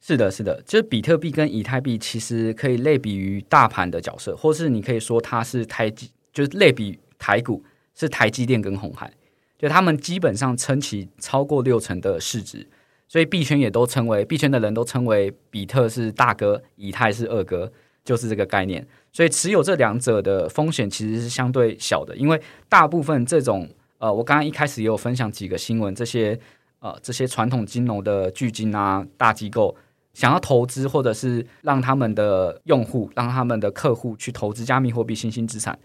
[0.00, 7.64] 是的，是的，就是比特币跟以太币其实可以类比于大盘的角色，或是你可以说它是台积，就是类比台股
[7.96, 9.12] 是台积电跟红海，
[9.58, 12.68] 就他们基本上撑起超过六成的市值。
[13.10, 17.68] 所以币圈也都称为币圈的人都称为比特是大哥，以太是二哥，
[18.04, 18.86] 就是这个概念。
[19.10, 23.68] 所以持有这两者的风险其实是相对小的，因为大部分这种
[23.98, 26.38] 呃，我刚刚一开始也有分享几个新闻，这些
[26.78, 29.74] 呃这些传统金融的巨金啊大机构
[30.14, 35.76] 想要投资或者是让他们的用户让他们的客户去投资加密货币新兴资产，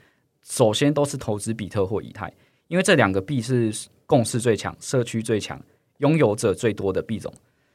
[0.43, 2.31] 首先都是投资比特或以太，
[2.67, 3.73] 因为这两个币是
[4.05, 5.59] 共识最强，社区最强。
[5.97, 7.33] 拥有者最多的币种，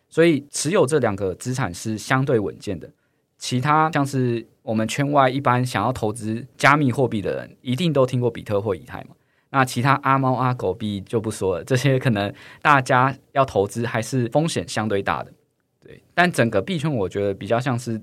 [0.09, 2.91] 所以持有这两个资产是相对稳健的。
[3.39, 9.17] 其他像是我们圈外一般想要投资加密货币的人，一定都听过比特或以太嘛。
[9.49, 15.33] 那其他阿猫阿狗币就不说了，这些可能大家要投资还是风险相对大的。
[15.81, 18.01] 对，但整个币圈我觉得比较像是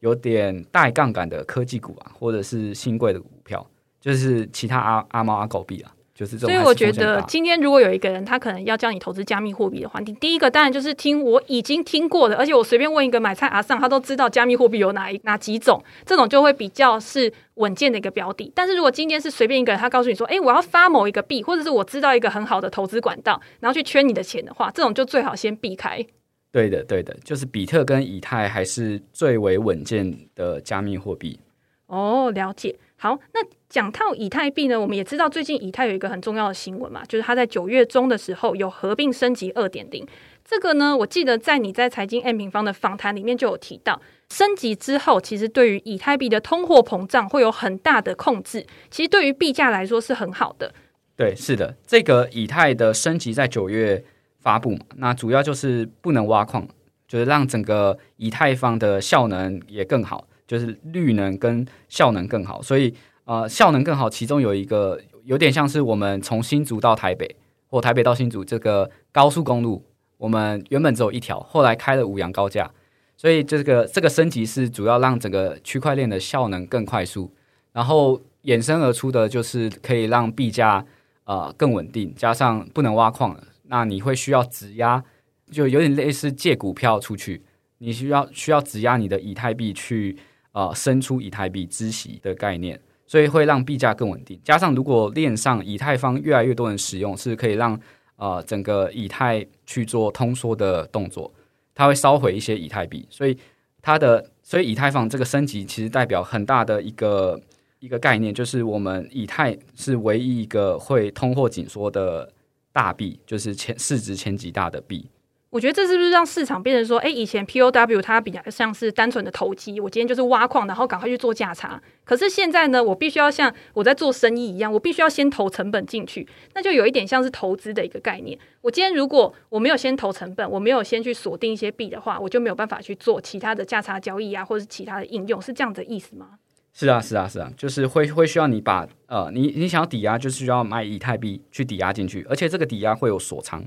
[0.00, 3.64] 有点带杠杆的科技股啊，或者是新贵的股票，
[4.00, 5.94] 就是其他阿阿猫阿狗币啊。
[6.26, 18.52] 所以我觉得，今天如果有一个人，他可能要教你投资加密货币的话，你第一个当然就是听我已经听过的，而且我随便问一个买菜阿上，他都知道加密货币有哪一哪几种，这种就会比较是稳健的一个标的。
[18.54, 26.04] 但是如果今天是随便一个人，他告诉你说，诶，我要发某一个币，或者是我知道一个很好的投资管道，然后去圈你的钱的话，这种就最好先避开。
[26.52, 31.38] 对的，对的，就是比特跟以太还是最为稳健的加密货币。
[31.86, 32.76] 哦，了解。
[33.02, 40.06] 好，那讲到以太币呢，我们也知道最近以太有一个很重要的新闻嘛，就是它在九月中的时候有合并升级二点零。
[40.44, 50.74] 这个呢，我记得在你在财经 M 平方的访谈里面就有提到，升级之后其实对于以太币的通货膨胀会有很大的控制，其实对于币价来说是很好的。
[51.16, 54.04] 对，是的，这个以太的升级在九月
[54.40, 56.68] 发布嘛，那主要就是不能挖矿，
[57.08, 60.26] 就是让整个以太坊的效能也更好。
[60.50, 62.92] 就是绿能跟效能更好，所以
[63.24, 67.36] 呃效能更好，其中有一个有点像是我们从新竹到台北
[67.68, 69.84] 或台北到新竹这个高速公路，
[70.16, 72.68] 我们原本只有一条，后来开了五羊高架，
[73.16, 77.32] 所以这个这个升级是主要让整个区块链的效能更快速，
[77.72, 80.84] 然后衍生而出的就是可以让币价
[81.26, 85.04] 呃更稳定，加上不能挖矿了，那你会需要质押，
[85.52, 87.44] 就有点类似借股票出去，
[87.78, 90.18] 你需要需要质押你的以太币去。
[90.52, 94.40] 呃，生出以太币孳息的概念，所以会让币价更稳定。
[94.42, 97.78] 加上如果链上以太坊越来越多人使用，是可以让
[98.16, 101.32] 呃整个以太去做通缩的动作，
[101.74, 103.38] 它会烧毁一些以太币，所以
[103.80, 107.40] 它的所以以太坊这个升级其实代表很大的一个
[107.78, 112.30] 一个概念，就是我们以太是唯一一个会通货紧缩的
[112.72, 115.08] 大币，就是前市值前几大的币。
[115.50, 121.82] 我觉得这是不是让市场变成说，哎，以前 POW 它比较像是单纯的投机，我今天就是挖矿，然后赶快去做价差。
[122.04, 128.38] 可是现在呢，我必须要像我在做生意一样，我必须要先投成本进去，那就有一点像是投资的一个概念。
[128.60, 136.28] 我今天如果我没有先投成本，我没有先去锁定一些币的话，我就没有办法去做其他的价差交易啊，或者是其他的应用，是这样的意思吗？
[136.72, 143.64] 是啊，是啊，是啊，就是会会需要你把呃，你你想要抵押，就是需要买以太币去抵押进去，而且这个抵押会有锁仓。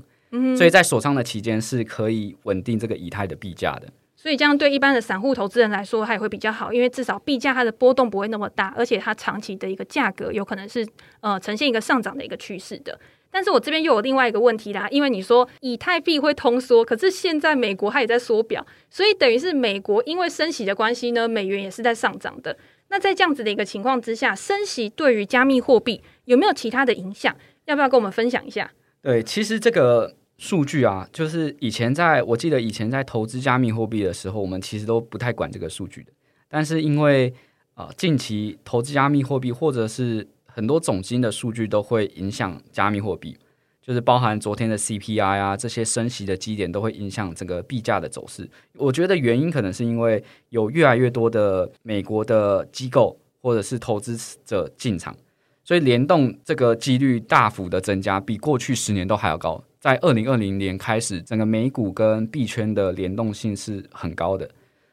[0.56, 10.86] 所以在锁仓的期间是可以稳定这个以太的币价的，所以这样对一般的散户投资人来说，它也会比较好，因为至少币价它的波动不会那么大，而且它长期的一个价格有可能是
[11.20, 12.98] 呃呈现一个上涨的一个趋势的。
[13.30, 22.56] 但是我这边又有另外一个问题啦，因为你说以太币会通缩，可是现在美国它也在缩表，所以等于是美国因为升息的关系呢，美元也是在上涨的。
[22.88, 27.36] 那在这样子的一个情况之下，升息对于加密货币有没有其他的影响？
[27.64, 28.70] 要不要跟我们分享一下？
[29.02, 30.14] 对，其实这个。
[30.36, 36.12] 数据啊，就是以前在我记得以前在投资加密货币的时候，我们其实都不太管这个数据的。
[36.48, 37.32] 但是因为
[37.74, 43.36] 啊、近期投资加密货币或者是很多总金的数据都会影响加密货币，
[43.82, 48.48] 就是包含昨天的 CPI 啊，这些升息的基点都会影响整个币价的走势。
[48.74, 55.16] 我觉得原因可能是因为有越来越多的美国的机构或者是投资者进场，
[55.64, 59.64] 所以联动这个几率大幅的增加，比过去十年都还要高。
[59.84, 64.48] 在二零二零年开始，整个美股跟币圈的联动性是很高的。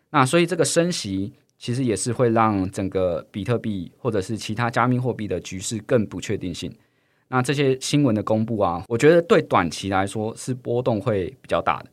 [0.10, 6.70] 那所以这个升息其实也是会让整个比特币或者是其他加密货币的局势更不确定性。
[7.30, 11.90] 那这些新闻的公布啊，我觉得对短期来说是波动会比较大的。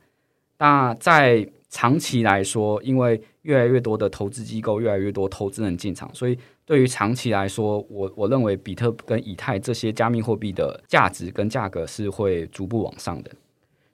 [0.58, 6.38] 那在长期来说，因为越来越多的投资机构，越来越多投资人进场，所以。
[6.68, 13.30] 对于长期来说，我我认为比特跟以太这些加密货币的价值跟价格是会逐步往上的。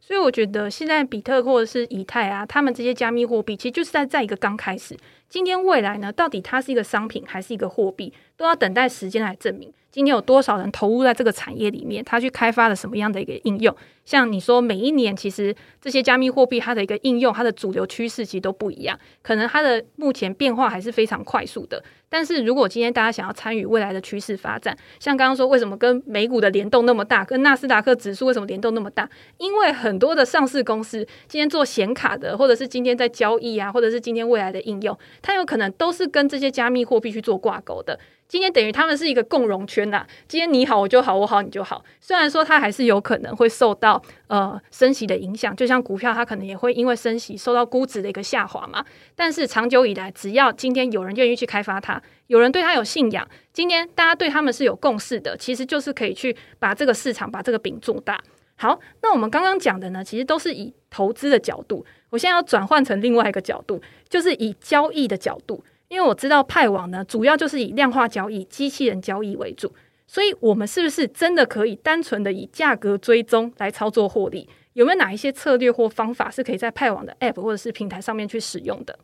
[0.00, 4.98] 所以我觉得现在比特或者是以太啊，他们这些加密货币其实就是在在一个刚开始。
[5.28, 9.72] 今天未来呢，到底它是一个商品还是一个货币，都要等待时间来证明。
[9.92, 12.04] 今天有多少人投入在这个产业里面？
[12.04, 13.72] 他去开发了什么样的一个应用？
[14.04, 21.82] 像你说，每一年其实这些加密货币它的一个应用，它的主流趋势其实都不一样，可能它的目前变化还是非常快速的。
[22.08, 29.08] 但是如果今天大家想要参与未来的趋势发展，像刚刚说，为什么跟美股的联动那么大，跟纳斯达克指数为什么联动那么大？
[29.38, 37.98] 因为很多的上市公司今天做显卡的，或者是今天在交易啊，或者是今天未来的应用，它有可能都是跟这些加密货币去做挂钩的。
[38.26, 41.84] 今天等于他们是一个共荣圈呐，今天你好我就好，我好你就好。
[42.00, 43.93] 虽然说它还是有可能会受到
[44.28, 48.84] 呃升息的影响，就像股票它可能也会因为升息受到估值的一个下滑嘛。
[49.14, 58.22] 但是长久以来，只要今天有人愿意去开发它，有人对它有信仰，今天大家对他们是有共识的，其实就是可以去把这个市场把这个饼做大。
[58.56, 65.64] 好，那我们刚刚讲的呢，其实都是以投资的角度，我现在要转换成另外一个角度，就是以交易的角度。
[65.88, 69.72] 因为我知道派网呢，主要就是以量化交易、机器人交易为主，
[70.06, 74.48] 所以我们是不是真的可以单纯的以价格追踪来操作获利？
[74.74, 78.98] 有没有哪一些策略或方法是可以在派网的 App 或者是平台上面去使用的？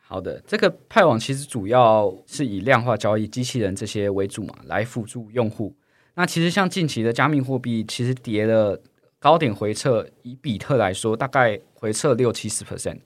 [0.00, 5.74] 好的，这个派网其实主要是以量化交易、机器人这些为主嘛，来辅助用户。
[6.14, 8.80] 那其实像近期的加密货币，其实跌了
[9.18, 12.98] 高点回撤，以比特来说，大概回撤六七十 percent。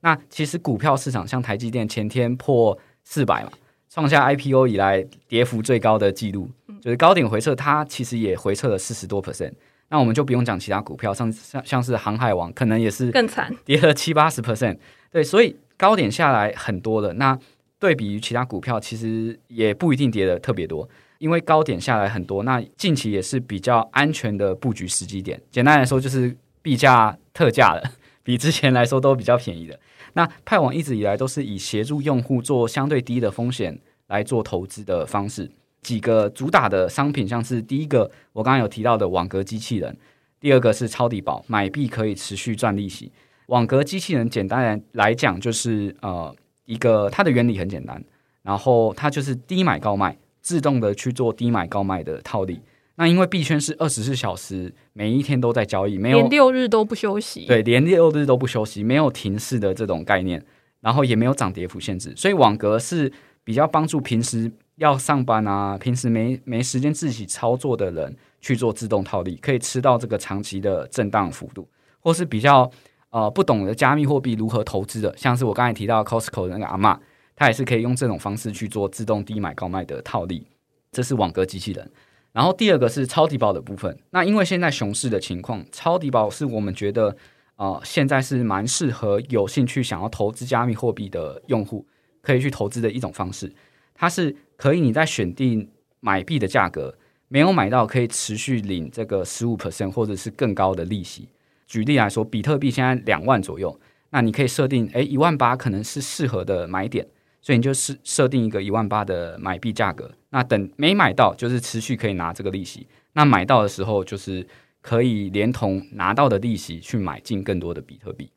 [0.00, 3.50] 那其实股票市场像台积电前天破四百嘛，
[3.90, 6.48] 创下 IPO 以来跌幅最高的记录，
[6.84, 9.54] 就是高点回撤，它其实也回撤了四十多 percent。
[9.88, 14.76] 那我们就不用讲其他股票，像像像是航海王，可能也是更惨，跌了七八十 percent。
[15.10, 17.14] 对，所以高点下来很多了。
[17.14, 17.38] 那
[17.78, 22.42] 对比于其他股票，其实也不一定跌的特别多，因为高点下来很多。
[22.42, 25.40] 那近期也是比较安全的布局时机点。
[25.50, 27.82] 简单来说，就是币价特价了，
[28.22, 29.80] 比之前来说都比较便宜的。
[30.12, 35.50] 那派网一直以来都是以协助用户做相对低的风险来做投资的方式。
[35.84, 39.96] 几个主打的商品，像是第一个我刚刚有提到的网格机器人，
[40.40, 43.12] 第二个是超底宝，买币可以持续赚利息。
[43.46, 48.02] 网格机器人简单来讲就是呃一个它的原理很简单，
[48.42, 52.58] 然后它就是低买高卖，自动的去做低买高卖的套利。
[52.96, 57.44] 那因为币圈是二十四小时，每一天都在交易，没有连六日都不休息。
[57.44, 60.42] 对，连六日都不休息，没有停市的这种概念，
[60.80, 63.12] 然后也没有涨跌幅限制，所以网格是
[63.42, 71.68] 比较帮助平时要上班啊，平时没没时间自己操作的人去做自动套利，可以吃到这个长期的震荡幅度，
[72.00, 72.70] 或是比较
[73.10, 76.98] 呃不懂得加密货币如何投资的，像是我刚才提到 Costco 的那个阿嬷，
[77.36, 80.46] 他也是可以用这种方式去做自动低买高卖的套利，
[80.90, 81.90] 这是网格机器人。
[82.32, 87.16] 然后第二个是超底宝的部分，那因为现在熊市的情况，抄底宝是我们觉得
[87.54, 91.86] 呃现在是蛮适合有兴趣想要投资加密货币的用户
[92.20, 93.54] 可以去投资的一种方式，
[93.94, 95.68] 它是可以你在选定
[96.00, 96.96] 买币的价格。
[97.28, 101.28] 没有买到，可以持续领这个十五 percent 或者是更高的利息。
[101.66, 103.80] 举例来说，比特币现在两万左右，
[104.10, 107.04] 那你可以设定，诶，一万八可能是适合的买点，
[107.40, 110.12] 所以你就设设定一个一万八的买币价格。
[110.30, 112.86] 那等没买到，就是持续可以拿这个利息。
[113.14, 114.46] 那买到的时候，就是
[114.80, 118.30] 可以连同拿到的利息去买进更多的比特币。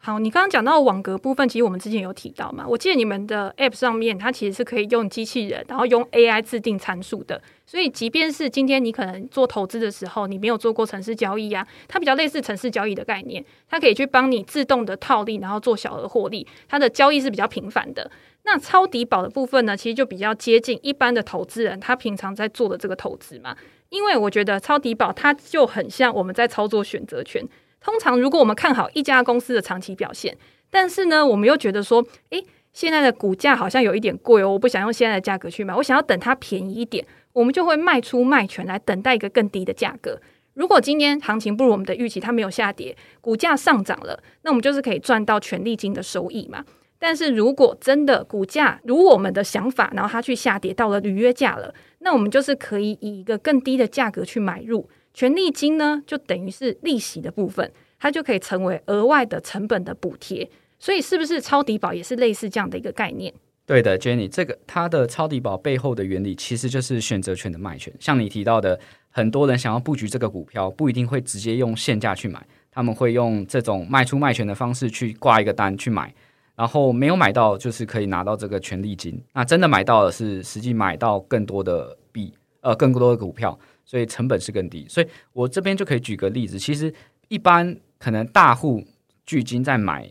[0.00, 2.64] 好，你刚刚讲到网格部分，其实我们之前有提到嘛。
[2.66, 7.42] 我记得你们的 App 上面，它其实是可以用机器人，然后用 AI 自定参数的。
[7.66, 16.46] 所以，即便是今天你可能做投资的时候，你没有做过城市交易啊，它比较类似城市交易的概念，它可以去帮你自动的套利，然后做小额获利。
[16.68, 18.08] 它的交易是比较频繁的。
[18.44, 23.54] 那超底保的部分呢，其实就比较接近一般的投资人他平常在做的这个投资嘛。
[23.90, 27.44] 因为我觉得超底保它就很像我们在操作选择权。
[27.80, 30.36] 通常，如果我们看好一家公司的长期表现，
[30.70, 40.20] 但是呢，我们又觉得说，诶，现在的股价好像有一点贵哦，我不想用现在的价格去买，我想要等它便宜一点，我们就会卖出卖权来等待一个更低的价格。
[40.54, 46.64] 如果今天行情不如我们的预期，它没有下跌，股价上涨了，那我们就是可以赚到权利金的收益嘛。
[46.98, 54.90] 但是如果真的股价如我们的想法，然后它去下跌到了履约价了，那我们就是可以以一个更低的价格去买入。
[55.18, 60.48] 权利金呢，就等于是利息的部分，它就可以成为额外的成本的补贴。
[60.78, 63.34] 所以，是不是抄底宝也是类似这样的一个概念？
[63.66, 67.92] 对的，Jenny，这个它的抄底宝背后的原理其实就是选择权的卖权。
[67.98, 68.78] 像你提到的，
[69.10, 72.40] 很多人想要布局这个股票，不一定会直接用现价去买，
[72.70, 76.14] 他们会用这种卖出卖权的方式去挂一个单去买，
[76.54, 79.20] 然后没有买到，就是可以拿到这个权利金。
[79.32, 83.58] 那真的买到的是实际买到更多的币，呃，更多的股票。
[83.88, 86.58] 所以成本是更低，所以我这边就可以举个例子。
[86.58, 86.92] 其实
[87.28, 88.84] 一般可能大户
[89.24, 90.06] 巨金在买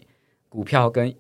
[0.50, 1.14] 股票跟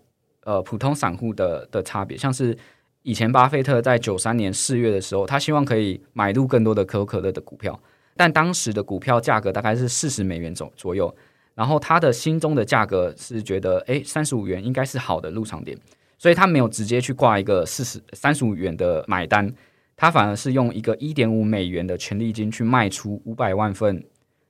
[0.43, 2.58] 呃普通散户的的差别，像是
[3.03, 7.80] 以前巴菲特在九三年四月的时候，他希望可以买入更多的可口可乐的股票，
[8.16, 11.16] 但当时的股票价格大概是四十美元左左右，
[11.53, 15.78] 然后他的心中的价格是觉得诶三十五元应该是好的入场点，
[16.18, 19.53] 所以他没有直接去挂一个四十三十五元的买单。
[19.98, 24.06] 他反而是用一个一点五美元的权利金去卖出五百万份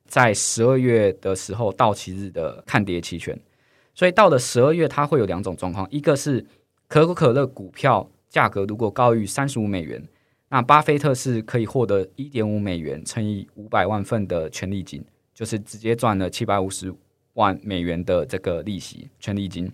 [0.05, 3.39] 在十二月的时候到期日的看跌期权，
[3.95, 6.45] 所以到了十二月，它会有两种状况：一个是
[6.89, 10.03] 可口可乐股票价格如果高于三十五美元，
[10.49, 16.93] 那巴菲特是可以获得一点五美元乘以五百万份的权利金，就是直接赚了七百五十
[17.35, 19.71] 万美元的这个利息权利金。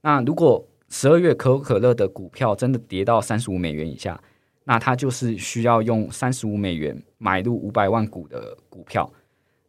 [0.00, 4.20] 那如果十二月可口可乐的股票真的跌到三十五美元以下，
[4.64, 9.12] 那他就是需要用三十五美元买入五百万股的股票，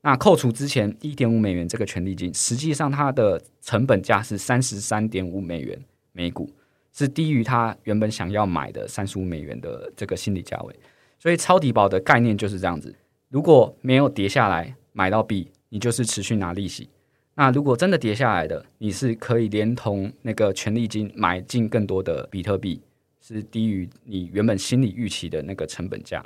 [0.01, 5.77] 那扣除之前一点五美元这个权利金，实际上它的成本价是三十三点五美元
[6.13, 6.49] 每股，
[6.93, 10.75] 是低于他原本想要买的三十五美元的这个心理价位。
[11.19, 12.95] 所以超底保的概念就是这样子：
[13.29, 16.87] 如果没有跌下来买到币，你就是持续拿利息；
[17.33, 22.79] 那如果真的跌下来的，你是可以连同那个权利金买进更多的比特币。
[23.27, 26.23] 是低于你原本心理预期的那个成本价，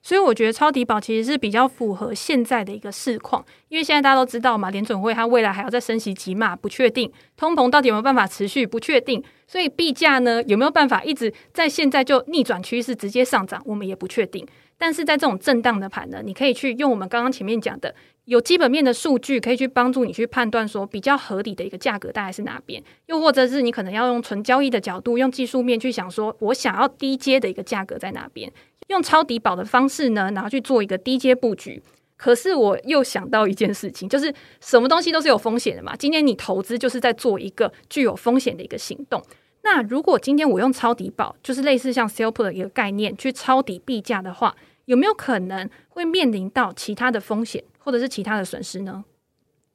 [0.00, 14.46] 所以我觉得抄底宝其实是比较符合现在的一个市况，因为现在大家都知道嘛，联准会它未来还要再升息几码，不确定，通膨到底有没有办法持续，不确定，所以币价呢有没有办法一直在现在就逆转趋势直接上涨，我们也不确定。
[14.76, 17.92] 但是在这种震荡的盘呢，你可以去用我们刚刚前面讲的。
[18.28, 28.52] 有基本面的数据可以去帮助你去判断说比较合理的一个价格大概是哪边，又或者是你可能要用纯交易的角度，用技术面去想说我想要低阶的一个价格在哪边，
[28.88, 31.82] 用抄底宝的方式呢，然后去做一个低阶布局。
[32.18, 35.96] 可是我又想到一件事情，就是什么东西都是有风险的嘛。
[35.96, 39.22] 今天你投资就是在做一个具有风险的一个行动。
[39.62, 44.54] 那如果今天我用抄底宝，就是类似像 sell put 的一个概念去抄底币价的话，
[44.88, 47.62] 有没有可能会面临到其他的风险？
[47.78, 49.04] 或者是其他的损失呢？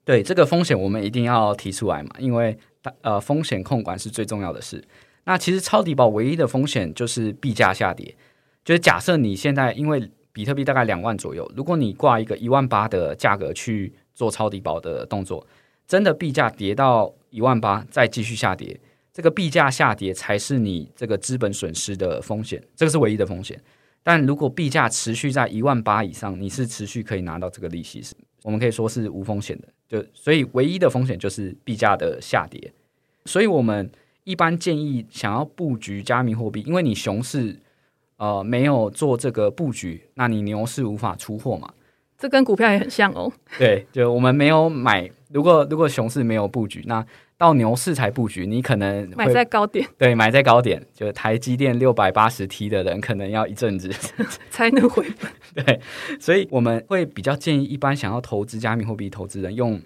[0.04, 2.58] 对，这个风险，我们一定要提出来嘛，因为
[3.02, 4.84] 呃，风险控管是最重要的事。
[5.26, 8.16] 那其实超底保唯一的风险就是币价下跌，
[8.66, 15.46] 就是假设你现在因为比特币大概两万左右，如果你挂一个一万八的价格去做超底保的动作，
[15.88, 18.80] 真的币价跌到一万八再继续下跌，
[19.14, 23.60] 这个币价下跌才是你这个资本损失的风险，这个是唯一的风险。
[24.04, 29.68] 但如果币价持续在一万八以上，你是持续可以拿到这个利息，是我们可以说是无风险的。
[29.88, 32.74] 就所以唯一的风险就是币价的下跌。
[33.26, 33.90] 所以我们
[34.26, 37.58] 一般建议想要布局加密货币，因为你熊市
[38.18, 41.74] 呃没有做这个布局，那你牛市无法出货嘛。
[42.18, 43.32] 这跟股票也很像哦。
[43.58, 47.06] 对，就我们没有买，如果如果熊市没有布局，那。
[47.44, 49.86] 到牛市才布局，你可能买在高点。
[49.98, 53.90] 对，买在高点，就是台积电六百八十 T 的人，可能要一阵子
[54.50, 55.30] 才能回本。
[55.66, 55.82] 对，
[56.22, 59.78] 所以我们会比较建议，一般想要投资加密货币投资人，用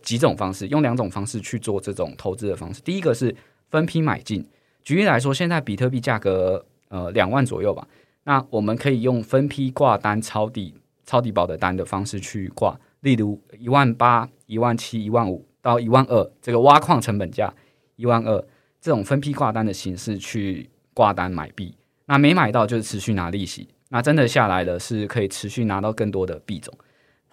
[0.00, 2.80] 几种方式，用两种方式去做这种投资的方式。
[2.80, 3.36] 第一个是
[3.68, 4.48] 分批买进，
[4.82, 7.86] 举例来说，现在比特币价格呃两万左右吧，
[8.24, 10.72] 那我们可以用分批挂单抄底、
[11.04, 15.44] 抄底保的单的方式去挂，例如一万八、一万七、一万五。
[15.66, 17.52] 到一万二，这个挖矿成本价
[17.96, 18.40] 一万二，
[18.80, 21.74] 这种分批挂单的形式去挂单买币，
[22.06, 26.72] 那没买到就是持续拿利息，那真的下来了是可以持续拿到更多的币种。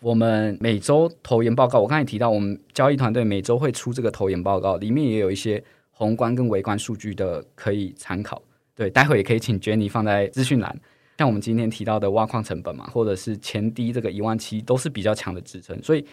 [0.01, 8.41] 我们每周投研报告，我刚才提到我们交易团队每周会出这个投研报告，里面也有一些宏观跟微观数据的可以参考。
[8.73, 10.75] 对，待会也可以请 Jenny 放在资讯栏，
[11.19, 16.03] 像我们今天提到的挖矿成本嘛，或者是前低这个一万七，都是比较强的支撑，所以。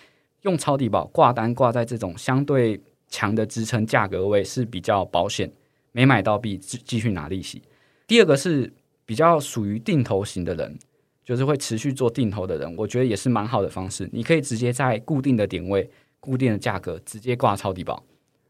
[0.43, 5.51] 用超底保挂单挂在这种相对强的支撑价格位是比较保险，
[5.93, 7.63] 没买到币继续拿利息。
[8.07, 8.73] 第二个是
[9.05, 10.79] 比较属于定投型的人，
[11.25, 14.09] 就是会持续做定投的人，我觉得也是蛮好的方式。
[14.13, 15.89] 你可以直接在固定的点位、
[16.19, 18.03] 固定的价格直接挂超底保，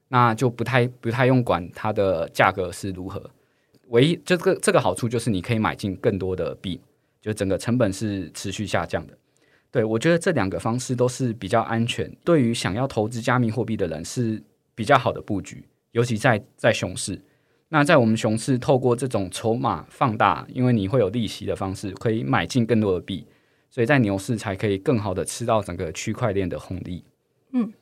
[0.08, 3.30] 那就不太不太用管它的价格是如何。
[3.88, 6.80] 唯一就这个这个好处就是你可以买进更多的币，
[7.20, 9.18] 就整个成本是持续下降的。
[9.72, 14.42] 对，我觉得这两个方式都是比较安全，对于想要投资加密货币的人是
[14.74, 17.22] 比较好的布局，尤其在在熊市。
[17.68, 23.24] 那在我们熊市，透过这种筹码放大，因为你会有利息的方式，可以买进更多的币，
[23.70, 27.04] 所以在牛市才可以更好的吃到整个区块链的红利。
[27.52, 27.72] 嗯，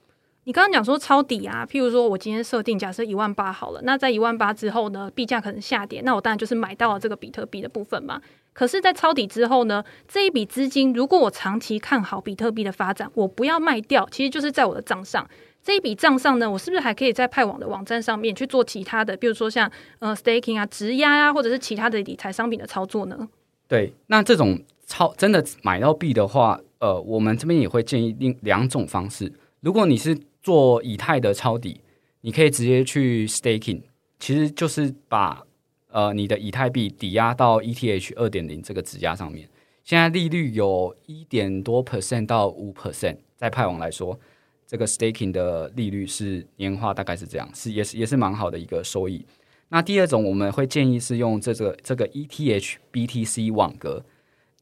[0.45, 8.21] 你刚刚讲说抄底啊，譬如说我今天设定假设一万八好了，那在一万八之后呢，币价可能下跌，那我当然就是买到了这个比特币的部分嘛。
[8.59, 15.25] 可是，在抄底之后呢，这一笔资金，如果我长期看好比特币的发展，我不要卖掉，其实就是在我的账上。
[15.63, 23.29] 这一笔账上呢，我是不是还可以在派网的网站上面去做其他的，比如说像呃 staking 啊、质押啊，或者是其他的理财商品的操作呢？
[23.69, 29.33] 对，那这种抄真的买到币的话，呃，我们这边也会建议另两种方式。
[29.61, 31.81] 如果你是做以太的抄底，
[32.23, 33.83] 你可以直接去 staking，
[34.19, 35.45] 其实就是把。
[35.91, 39.49] 呃，你的以太币抵押到 ETH 二点零这个质押上面，
[39.85, 44.19] 现在利率有一点多 percent 到五 percent，在派网来说，
[44.67, 49.25] 这个 staking 的利率是年化大概是这样，是也是也是蛮好的一个收益。
[49.71, 54.05] 那第二种我们会建议是用这个这个 ETH BTC 网格，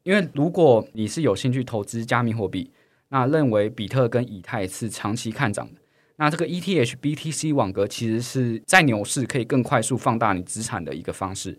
[0.05, 2.71] 因为如果你是有兴趣投资加密货币，
[3.09, 5.81] 那认为比特跟以太是长期看涨的。
[6.19, 11.59] 那这个 ETH BTC 网格其实是在牛市可以更快速放大你资产的一个方式。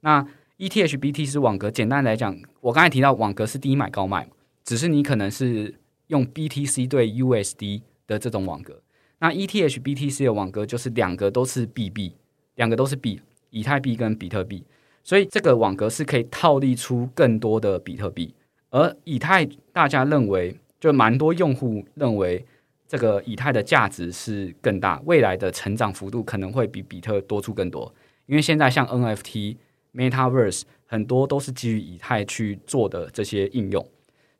[0.00, 0.24] 那
[0.58, 4.28] ETH BTC 网格简单来讲，我刚才提到网格是低买高卖，
[4.64, 5.74] 只是你可能是
[6.06, 8.80] 用 BTC 对 USD 的这种网格。
[9.18, 12.14] 那 ETH BTC 的网格就是两个都是 BB，
[12.54, 14.62] 两个都是币，以太币跟比特币，
[15.02, 18.32] 所以这个网格是可以套利出更多的比特币。
[18.70, 22.46] 而以太大家认为，就蛮多用户认为。
[22.88, 27.92] 这个以太的价值是更大，未来的成长幅度可能会比比特多出更多。
[28.26, 29.56] 因为现在像 NFT、
[29.94, 33.84] Metaverse 很多都是基于以太去做的这些应用，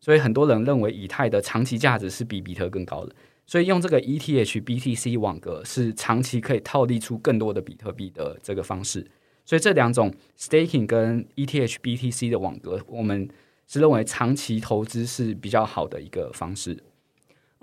[0.01, 3.14] 所以很多人认为以太的长期价值是比比特更高的。
[3.47, 9.07] 所以用这个 ETH BTC 网格是长期可以套利出更多的比特币的这个方式。
[9.44, 13.28] 所以这两种 Staking 跟 ETH BTC 的网格，我们
[13.68, 16.76] 是认为长期投资是比较好的一个方式。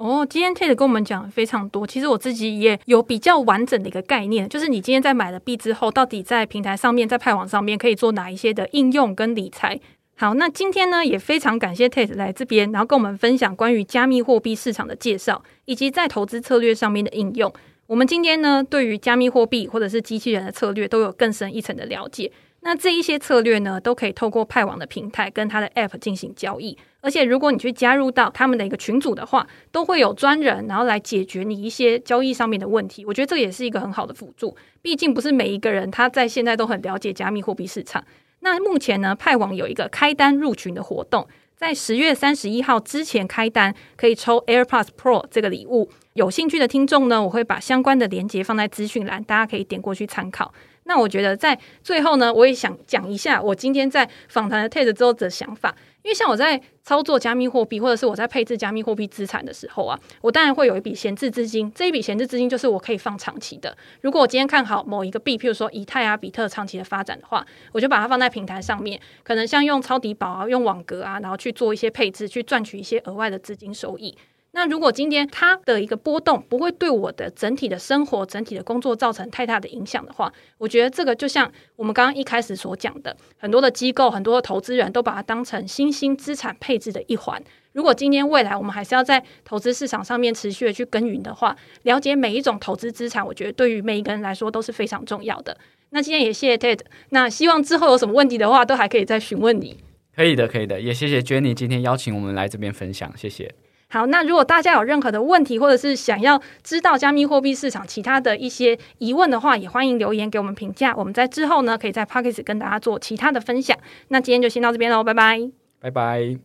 [0.03, 9.79] 哦，今天 Tate 跟我们讲非常多，其实我自己也有比较完整的一个概念，就是你今天在买了币之后，到底在平台上面，在派网上面可以做哪一些的应用跟理财。
[10.17, 17.53] 好，那今天呢也非常感谢 Tate 来这边，然后跟我们分享关于加密货币市场的介绍，以及在投资策略上面的应用。
[17.87, 22.29] 我们今天呢对于加密货币或者是机器人的策略都有更深一层的了解。
[22.59, 33.05] 那这一些策略呢，都可以透过派网的平台跟它的 App 进行交易，而且如果你去加入到他们的一个群组的话，都会有专人然后来解决你一些交易上面的问题。
[33.05, 38.01] 我觉得这也是一个很好的辅助，毕竟不是每一个人他在现在都很了解加密货币市场。
[38.39, 41.27] 那目前呢，派网有一个开单入群的活动，
[41.57, 45.89] 在十月三十一号之前开单可以抽 AirPods Pro 这个礼物。
[46.13, 50.53] 有兴趣的听众呢，我会把相关的链接放在资讯栏，大家可以点过去参考。
[50.86, 55.75] 那我觉得在最后呢，我也想讲一下我今天在访谈了 Ted 之后的想法。
[56.03, 61.71] 因为像我在操作加密货币，或者是我在配置加密货币资产的时候啊，我当然会有一笔闲置资金。
[61.73, 63.73] 这一笔闲置资金就是我可以放长期的。
[64.01, 74.13] 如果我今天看好某一个币，譬如说以太啊、比特长期的发展的话，我就把它放在平台上面，可能像用超底宝啊、用网格啊，然后去做一些配置，去赚取一些额外的资金收益。
[74.55, 87.43] 那如果今天它的一个波动不会对我的整体的生活、整体的工作造成太大的影响的话，我觉得这个就像我们刚刚一开始所讲的，很多的机构、很多的投资人都把它当成新兴资产配置的一环。
[87.71, 95.57] 如果今天未来我们还是要在投资市场上面持续的去耕耘的话，了解每一种投资资产，我觉得对于每一个人来说都是非常重要的。
[95.89, 99.77] 那今天也谢谢 Ted，那希望之后有什么问题的话，都还可以再询问你。
[100.15, 103.55] 可以的，可以的，也谢谢 Jenny 今天邀请我们来这边分享，谢谢。
[103.93, 110.95] 好，那如果大家有任何的问题，或者是想要知道加密货币市场其他的一些疑问的话，也欢迎留言给我们评价。
[110.97, 113.77] 我们在之后呢，可以在 p o c k e t 跟大家做其他的分享。
[114.07, 115.39] 那今天就先到这边喽，拜拜，
[115.79, 116.39] 拜拜。